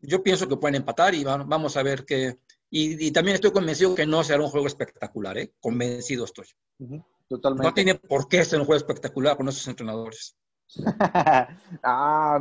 yo 0.00 0.22
pienso 0.22 0.46
que 0.46 0.56
pueden 0.56 0.76
empatar 0.76 1.14
y 1.14 1.24
vamos 1.24 1.76
a 1.76 1.82
ver 1.82 2.04
qué. 2.04 2.38
Y, 2.70 3.10
también 3.10 3.36
estoy 3.36 3.50
convencido 3.50 3.94
que 3.94 4.06
no 4.06 4.22
será 4.22 4.42
un 4.42 4.50
juego 4.50 4.66
espectacular, 4.66 5.38
¿eh? 5.38 5.54
Convencido 5.60 6.24
estoy. 6.24 6.46
Totalmente. 7.26 7.66
No 7.66 7.74
tiene 7.74 7.94
por 7.94 8.28
qué 8.28 8.44
ser 8.44 8.60
un 8.60 8.66
juego 8.66 8.76
espectacular 8.76 9.36
con 9.36 9.48
esos 9.48 9.66
entrenadores. 9.66 10.36
ah, 11.82 12.40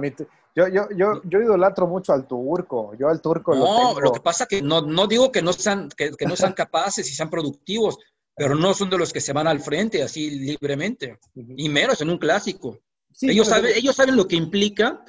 yo, 0.55 0.67
yo, 0.67 0.87
yo, 0.95 1.21
yo, 1.23 1.41
idolatro 1.41 1.87
mucho 1.87 2.13
al 2.13 2.27
turco. 2.27 2.95
Yo 2.97 3.09
al 3.09 3.21
turco 3.21 3.55
no, 3.55 3.99
lo, 3.99 4.11
que 4.11 4.19
pasa 4.19 4.45
que 4.45 4.61
no, 4.61 4.81
no 4.81 5.07
digo 5.07 5.31
que 5.31 5.41
no 5.41 5.53
sean, 5.53 5.89
que, 5.89 6.11
no 6.27 6.35
sean 6.35 6.53
capaces 6.53 7.09
y 7.09 7.13
sean 7.13 7.29
productivos, 7.29 7.97
pero 8.35 8.55
no 8.55 8.73
son 8.73 8.89
de 8.89 8.97
los 8.97 9.13
que 9.13 9.21
se 9.21 9.33
van 9.33 9.47
al 9.47 9.61
frente 9.61 10.01
así 10.03 10.31
libremente. 10.31 11.19
Y 11.35 11.69
menos 11.69 12.01
en 12.01 12.09
un 12.09 12.17
clásico. 12.17 12.79
ellos, 13.21 13.47
saben, 13.47 13.73
ellos 13.75 13.95
saben 13.95 14.15
lo 14.15 14.27
que 14.27 14.35
implica 14.35 15.03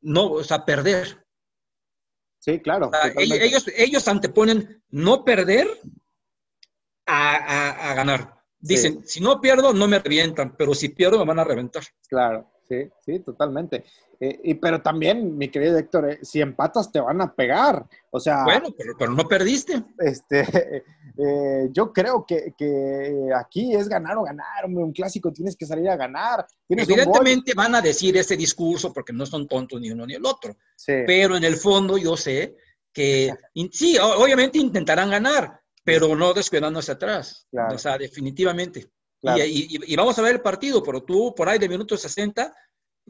no, 0.00 0.32
o 0.32 0.44
sea, 0.44 0.64
perder. 0.64 1.24
Sí, 2.38 2.60
claro. 2.60 2.90
ellos, 3.16 3.64
ellos 3.74 4.06
anteponen 4.06 4.82
no 4.90 5.24
perder 5.24 5.66
a, 7.06 7.90
a 7.90 7.94
ganar. 7.94 8.34
Dicen, 8.64 9.06
si 9.06 9.20
no 9.20 9.42
pierdo, 9.42 9.74
no 9.74 9.86
me 9.86 9.98
revientan, 9.98 10.56
pero 10.56 10.74
si 10.74 10.88
pierdo, 10.88 11.18
me 11.18 11.26
van 11.26 11.38
a 11.38 11.44
reventar. 11.44 11.82
Claro, 12.08 12.50
sí, 12.68 12.88
sí, 13.04 13.20
totalmente. 13.20 13.84
Eh, 14.20 14.40
y, 14.44 14.54
pero 14.54 14.80
también, 14.80 15.36
mi 15.36 15.48
querido 15.48 15.76
Héctor, 15.76 16.10
eh, 16.10 16.18
si 16.22 16.40
empatas 16.40 16.90
te 16.90 17.00
van 17.00 17.20
a 17.20 17.34
pegar. 17.34 17.86
O 18.10 18.20
sea. 18.20 18.44
Bueno, 18.44 18.68
pero, 18.98 19.12
no 19.12 19.24
perdiste. 19.24 19.84
Este, 19.98 20.40
eh, 21.18 21.68
yo 21.70 21.92
creo 21.92 22.24
que, 22.26 22.54
aquí 23.36 23.74
es 23.74 23.88
ganar 23.88 24.16
o 24.18 24.22
ganar. 24.22 24.64
un 24.66 24.92
clásico 24.92 25.32
tienes 25.32 25.56
que 25.56 25.66
salir 25.66 25.88
a 25.88 25.96
ganar. 25.96 26.46
Evidentemente 26.68 27.52
van 27.54 27.74
a 27.74 27.82
decir 27.82 28.16
ese 28.16 28.36
discurso 28.36 28.92
porque 28.92 29.12
no 29.12 29.26
son 29.26 29.46
tontos 29.46 29.80
ni 29.80 29.90
uno 29.90 30.06
ni 30.06 30.14
el 30.14 30.24
otro. 30.24 30.56
Pero 30.86 31.36
en 31.36 31.44
el 31.44 31.56
fondo 31.56 31.98
yo 31.98 32.16
sé 32.16 32.56
que, 32.92 33.34
sí, 33.72 33.98
obviamente 33.98 34.58
intentarán 34.58 35.10
ganar, 35.10 35.60
pero 35.82 36.14
no 36.14 36.32
descuidándose 36.32 36.92
atrás. 36.92 37.46
O 37.70 37.78
sea, 37.78 37.98
definitivamente. 37.98 38.88
Y, 39.46 39.96
vamos 39.96 40.18
a 40.18 40.22
ver 40.22 40.36
el 40.36 40.40
partido, 40.40 40.82
pero 40.82 41.02
tú 41.02 41.34
por 41.34 41.48
ahí 41.48 41.58
de 41.58 41.68
minuto 41.68 41.96
60, 41.96 42.54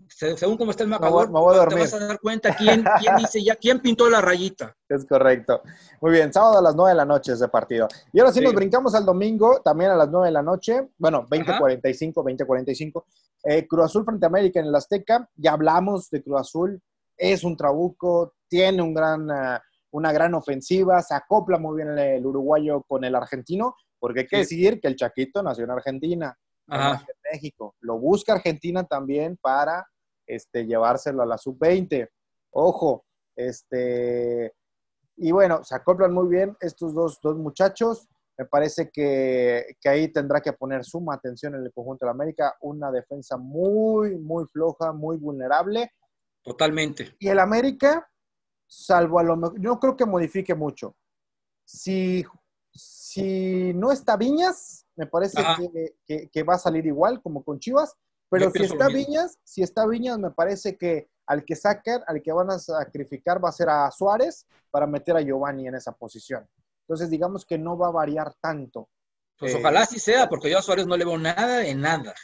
según 0.08 0.56
cómo 0.56 0.70
está 0.70 0.82
el 0.84 0.90
marcador, 0.90 1.26
te 1.68 1.78
vas 1.78 1.94
a 1.94 2.06
dar 2.06 2.20
cuenta 2.20 2.54
quién, 2.54 2.84
quién 3.00 3.16
dice 3.16 3.42
ya, 3.42 3.56
quién 3.56 3.80
pintó 3.80 4.08
la 4.08 4.20
rayita. 4.20 4.76
Es 4.88 5.04
correcto. 5.06 5.62
Muy 6.00 6.12
bien, 6.12 6.32
sábado 6.32 6.58
a 6.58 6.62
las 6.62 6.74
9 6.74 6.90
de 6.90 6.96
la 6.96 7.04
noche 7.04 7.32
ese 7.32 7.48
partido. 7.48 7.88
Y 8.12 8.20
ahora 8.20 8.32
sí, 8.32 8.40
nos 8.40 8.54
brincamos 8.54 8.94
al 8.94 9.04
domingo, 9.04 9.60
también 9.62 9.90
a 9.90 9.96
las 9.96 10.08
9 10.08 10.26
de 10.26 10.32
la 10.32 10.42
noche, 10.42 10.88
bueno, 10.98 11.26
20.45, 11.28 12.12
20.45. 12.14 13.04
Eh, 13.44 13.66
Cruz 13.66 13.84
Azul 13.84 14.04
frente 14.04 14.26
a 14.26 14.28
América 14.28 14.60
en 14.60 14.66
el 14.66 14.74
Azteca, 14.74 15.28
ya 15.36 15.52
hablamos 15.52 16.10
de 16.10 16.22
Cruz 16.22 16.40
Azul, 16.40 16.82
es 17.16 17.44
un 17.44 17.56
trabuco, 17.56 18.34
tiene 18.48 18.82
un 18.82 18.94
gran... 18.94 19.30
Uh, 19.30 19.58
una 19.94 20.12
gran 20.12 20.34
ofensiva, 20.34 21.00
se 21.02 21.14
acopla 21.14 21.56
muy 21.56 21.76
bien 21.76 21.96
el, 21.96 22.26
uruguayo 22.26 22.82
con 22.82 23.04
el 23.04 23.14
argentino, 23.14 23.76
porque 24.04 24.20
hay 24.20 24.26
que 24.26 24.36
decir 24.36 24.82
que 24.82 24.88
el 24.88 24.96
Chaquito 24.96 25.42
nació 25.42 25.64
en 25.64 25.70
Argentina, 25.70 26.38
en 26.68 26.98
México. 27.32 27.74
Lo 27.80 27.98
busca 27.98 28.34
Argentina 28.34 28.84
también 28.84 29.38
para 29.40 29.88
este, 30.26 30.66
llevárselo 30.66 31.22
a 31.22 31.26
la 31.26 31.38
sub-20. 31.38 32.10
Ojo, 32.50 33.06
este, 33.34 34.52
y 35.16 35.32
bueno, 35.32 35.64
se 35.64 35.74
acoplan 35.74 36.12
muy 36.12 36.28
bien 36.28 36.54
estos 36.60 36.92
dos, 36.92 37.18
dos 37.22 37.38
muchachos. 37.38 38.06
Me 38.36 38.44
parece 38.44 38.90
que, 38.90 39.74
que, 39.80 39.88
ahí 39.88 40.12
tendrá 40.12 40.42
que 40.42 40.52
poner 40.52 40.84
suma 40.84 41.14
atención 41.14 41.54
en 41.54 41.62
el 41.62 41.72
conjunto 41.72 42.04
de 42.04 42.08
la 42.08 42.12
América. 42.12 42.54
Una 42.60 42.90
defensa 42.90 43.38
muy, 43.38 44.18
muy 44.18 44.44
floja, 44.52 44.92
muy 44.92 45.16
vulnerable. 45.16 45.92
Totalmente. 46.42 47.16
Y 47.18 47.28
el 47.28 47.38
América, 47.38 48.06
salvo 48.66 49.18
a 49.18 49.22
lo 49.22 49.34
mejor, 49.38 49.58
yo 49.58 49.70
no 49.70 49.80
creo 49.80 49.96
que 49.96 50.04
modifique 50.04 50.54
mucho. 50.54 50.94
Si, 51.64 52.22
si 52.74 53.72
no 53.74 53.92
está 53.92 54.16
Viñas, 54.16 54.86
me 54.96 55.06
parece 55.06 55.42
que, 56.06 56.42
va 56.42 56.54
a 56.54 56.58
salir 56.58 56.86
igual 56.86 57.22
como 57.22 57.44
con 57.44 57.58
Chivas, 57.58 57.94
pero 58.28 58.50
si 58.50 58.64
está 58.64 58.88
Viñas, 58.88 59.38
si 59.44 59.62
está 59.62 59.86
Viñas, 59.86 60.18
me 60.18 60.30
parece 60.30 60.76
que 60.76 61.08
al 61.26 61.44
que 61.44 61.56
saquen, 61.56 62.00
al 62.06 62.20
que 62.22 62.32
van 62.32 62.50
a 62.50 62.58
sacrificar 62.58 63.42
va 63.42 63.48
a 63.48 63.52
ser 63.52 63.68
a 63.68 63.90
Suárez 63.90 64.46
para 64.70 64.86
meter 64.86 65.16
a 65.16 65.20
Giovanni 65.20 65.68
en 65.68 65.76
esa 65.76 65.92
posición. 65.92 66.46
Entonces, 66.82 67.08
digamos 67.08 67.46
que 67.46 67.56
no 67.56 67.78
va 67.78 67.88
a 67.88 67.92
variar 67.92 68.34
tanto. 68.40 68.90
Pues 69.38 69.54
ojalá 69.54 69.82
así 69.82 69.98
sea, 69.98 70.28
porque 70.28 70.50
yo 70.50 70.58
a 70.58 70.62
Suárez 70.62 70.86
no 70.86 70.96
le 70.96 71.04
veo 71.04 71.16
nada 71.16 71.58
de 71.58 71.74
nada. 71.74 72.14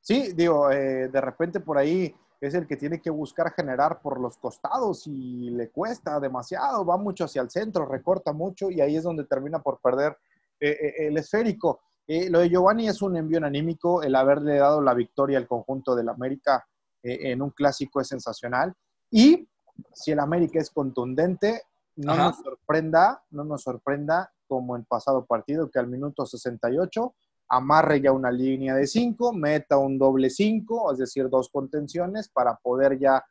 Sí, 0.00 0.32
digo, 0.34 0.70
eh, 0.70 1.08
de 1.08 1.20
repente 1.20 1.60
por 1.60 1.78
ahí 1.78 2.14
es 2.46 2.54
el 2.54 2.66
que 2.66 2.76
tiene 2.76 3.00
que 3.00 3.10
buscar 3.10 3.52
generar 3.52 4.00
por 4.00 4.20
los 4.20 4.36
costados 4.38 5.06
y 5.06 5.50
le 5.50 5.70
cuesta 5.70 6.20
demasiado, 6.20 6.84
va 6.84 6.96
mucho 6.96 7.24
hacia 7.24 7.42
el 7.42 7.50
centro, 7.50 7.86
recorta 7.86 8.32
mucho 8.32 8.70
y 8.70 8.80
ahí 8.80 8.96
es 8.96 9.04
donde 9.04 9.24
termina 9.24 9.60
por 9.60 9.80
perder 9.80 10.16
eh, 10.60 10.70
eh, 10.70 10.94
el 11.08 11.16
esférico. 11.16 11.80
Eh, 12.06 12.30
lo 12.30 12.40
de 12.40 12.48
Giovanni 12.48 12.88
es 12.88 13.02
un 13.02 13.16
envío 13.16 13.44
anímico, 13.44 14.02
el 14.02 14.14
haberle 14.14 14.58
dado 14.58 14.80
la 14.80 14.94
victoria 14.94 15.38
al 15.38 15.46
conjunto 15.46 15.94
del 15.94 16.08
América 16.08 16.66
en 17.02 17.40
un 17.40 17.50
clásico 17.50 18.00
es 18.00 18.08
sensacional. 18.08 18.74
Y 19.12 19.48
si 19.92 20.10
el 20.10 20.18
América 20.18 20.58
es 20.58 20.70
contundente, 20.70 21.62
no 21.94 22.16
nos 22.16 22.38
sorprenda, 22.38 23.22
no 23.30 23.44
nos 23.44 23.62
sorprenda 23.62 24.32
como 24.48 24.76
en 24.76 24.84
pasado 24.84 25.24
partido 25.24 25.70
que 25.70 25.78
al 25.78 25.86
minuto 25.86 26.26
68 26.26 27.14
amarre 27.48 28.00
ya 28.00 28.12
una 28.12 28.30
línea 28.30 28.74
de 28.74 28.86
5, 28.86 29.32
meta 29.32 29.78
un 29.78 29.98
doble 29.98 30.30
5, 30.30 30.92
es 30.92 30.98
decir, 30.98 31.28
dos 31.28 31.48
contenciones 31.50 32.28
para 32.28 32.56
poder 32.56 32.98
ya 32.98 33.24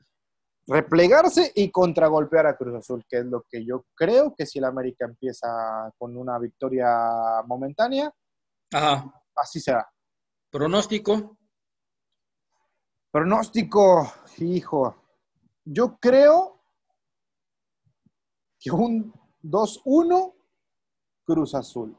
replegarse 0.67 1.51
y 1.54 1.69
contragolpear 1.69 2.47
a 2.47 2.58
Cruz 2.58 2.75
Azul, 2.75 3.06
que 3.08 3.19
es 3.19 3.25
lo 3.25 3.43
que 3.49 3.63
yo 3.65 3.86
creo 3.93 4.34
que 4.36 4.45
si 4.45 4.60
el 4.60 4.65
América 4.65 5.06
empieza 5.06 5.91
con 5.97 6.17
una 6.17 6.39
victoria 6.39 7.43
momentánea, 7.45 8.12
así 9.36 9.60
será. 9.60 9.88
¿Pronóstico? 10.49 11.38
Pronóstico, 13.12 14.12
hijo. 14.39 14.95
Yo 15.63 15.97
creo 15.97 16.62
que 18.60 18.71
un 18.71 19.13
2-1 19.43 20.34
Cruz 21.23 21.56
Azul. 21.56 21.97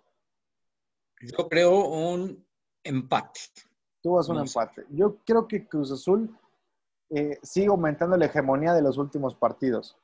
Yo 1.21 1.49
creo 1.49 1.89
un 1.89 2.45
empate. 2.85 3.41
Tú 4.03 4.13
vas 4.13 4.29
un 4.29 4.39
empate. 4.39 4.87
Yo 4.91 5.19
creo 5.25 5.49
que 5.49 5.67
Cruz 5.67 5.91
Azul 5.91 6.37
eh, 7.11 7.39
sigue 7.43 7.69
aumentando 7.69 8.17
la 8.17 8.27
hegemonía 8.27 8.75
de 8.75 8.83
los 8.83 8.99
últimos 8.99 9.35
partidos. 9.35 9.97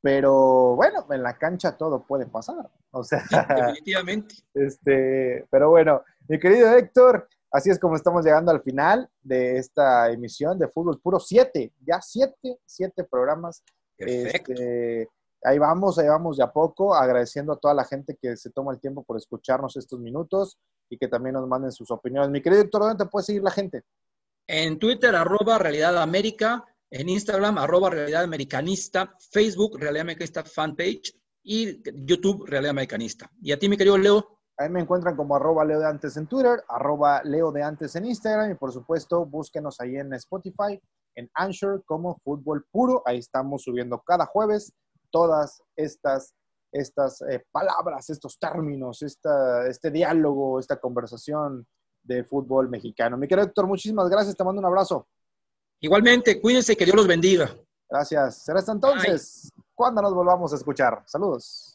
Pero 0.00 0.76
bueno, 0.76 1.06
en 1.10 1.22
la 1.22 1.36
cancha 1.36 1.76
todo 1.76 2.04
puede 2.06 2.26
pasar. 2.26 2.70
O 2.90 3.02
sea, 3.04 3.24
definitivamente. 3.48 4.36
Este, 4.54 5.46
pero 5.50 5.70
bueno, 5.70 6.02
mi 6.28 6.38
querido 6.38 6.72
Héctor, 6.72 7.28
así 7.50 7.70
es 7.70 7.78
como 7.78 7.96
estamos 7.96 8.24
llegando 8.24 8.50
al 8.50 8.62
final 8.62 9.08
de 9.22 9.58
esta 9.58 10.10
emisión 10.10 10.58
de 10.58 10.68
Fútbol 10.68 11.00
Puro. 11.00 11.20
Siete, 11.20 11.72
ya 11.84 12.00
siete, 12.00 12.58
siete 12.64 13.04
programas. 13.04 13.62
Perfecto. 13.96 14.52
Este, 14.52 15.08
ahí 15.42 15.58
vamos, 15.58 15.98
ahí 15.98 16.08
vamos 16.08 16.36
de 16.36 16.44
a 16.44 16.52
poco, 16.52 16.94
agradeciendo 16.94 17.52
a 17.52 17.56
toda 17.56 17.74
la 17.74 17.84
gente 17.84 18.16
que 18.20 18.36
se 18.36 18.50
toma 18.50 18.72
el 18.72 18.80
tiempo 18.80 19.04
por 19.04 19.16
escucharnos 19.16 19.76
estos 19.76 20.00
minutos 20.00 20.58
y 20.90 20.98
que 20.98 21.08
también 21.08 21.34
nos 21.34 21.46
manden 21.46 21.72
sus 21.72 21.90
opiniones. 21.90 22.30
Mi 22.30 22.40
querido 22.40 22.62
Héctor, 22.62 22.82
¿dónde 22.82 23.04
te 23.04 23.10
puede 23.10 23.24
seguir 23.24 23.42
la 23.42 23.50
gente? 23.50 23.82
En 24.46 24.78
Twitter, 24.78 25.14
arroba 25.14 25.58
Realidad 25.58 25.96
América, 25.98 26.64
en 26.90 27.08
Instagram, 27.08 27.58
arroba 27.58 27.90
Realidad 27.90 28.22
Americanista, 28.22 29.14
Facebook, 29.30 29.78
Realidad 29.78 30.02
Americanista 30.02 30.44
Fanpage 30.44 31.14
y 31.42 31.82
YouTube, 32.06 32.46
Realidad 32.46 32.70
Americanista. 32.70 33.30
Y 33.42 33.52
a 33.52 33.58
ti, 33.58 33.68
mi 33.68 33.76
querido 33.76 33.98
Leo. 33.98 34.38
Ahí 34.56 34.70
me 34.70 34.80
encuentran 34.80 35.14
como 35.14 35.36
arroba 35.36 35.64
Leo 35.64 35.78
de 35.78 35.86
Antes 35.86 36.16
en 36.16 36.26
Twitter, 36.26 36.64
arroba 36.68 37.22
Leo 37.22 37.52
de 37.52 37.62
Antes 37.62 37.94
en 37.94 38.06
Instagram 38.06 38.50
y 38.50 38.54
por 38.54 38.72
supuesto 38.72 39.24
búsquenos 39.24 39.80
ahí 39.80 39.96
en 39.96 40.12
Spotify, 40.14 40.80
en 41.14 41.30
Anchor 41.34 41.84
como 41.84 42.18
Fútbol 42.24 42.66
Puro. 42.72 43.02
Ahí 43.04 43.18
estamos 43.18 43.62
subiendo 43.62 44.02
cada 44.04 44.26
jueves 44.26 44.72
todas 45.10 45.62
estas, 45.76 46.34
estas 46.72 47.22
eh, 47.22 47.44
palabras, 47.50 48.10
estos 48.10 48.38
términos, 48.38 49.02
esta, 49.02 49.66
este 49.66 49.90
diálogo, 49.90 50.58
esta 50.58 50.80
conversación 50.80 51.66
de 52.02 52.24
fútbol 52.24 52.68
mexicano. 52.68 53.16
Mi 53.16 53.28
querido 53.28 53.46
Héctor, 53.46 53.66
muchísimas 53.66 54.08
gracias, 54.08 54.36
te 54.36 54.44
mando 54.44 54.60
un 54.60 54.66
abrazo. 54.66 55.06
Igualmente, 55.80 56.40
cuídense, 56.40 56.76
que 56.76 56.84
Dios 56.84 56.96
los 56.96 57.06
bendiga. 57.06 57.54
Gracias. 57.88 58.44
Será 58.44 58.58
hasta 58.58 58.72
entonces. 58.72 59.50
cuando 59.74 60.02
nos 60.02 60.12
volvamos 60.12 60.52
a 60.52 60.56
escuchar. 60.56 61.02
Saludos. 61.06 61.74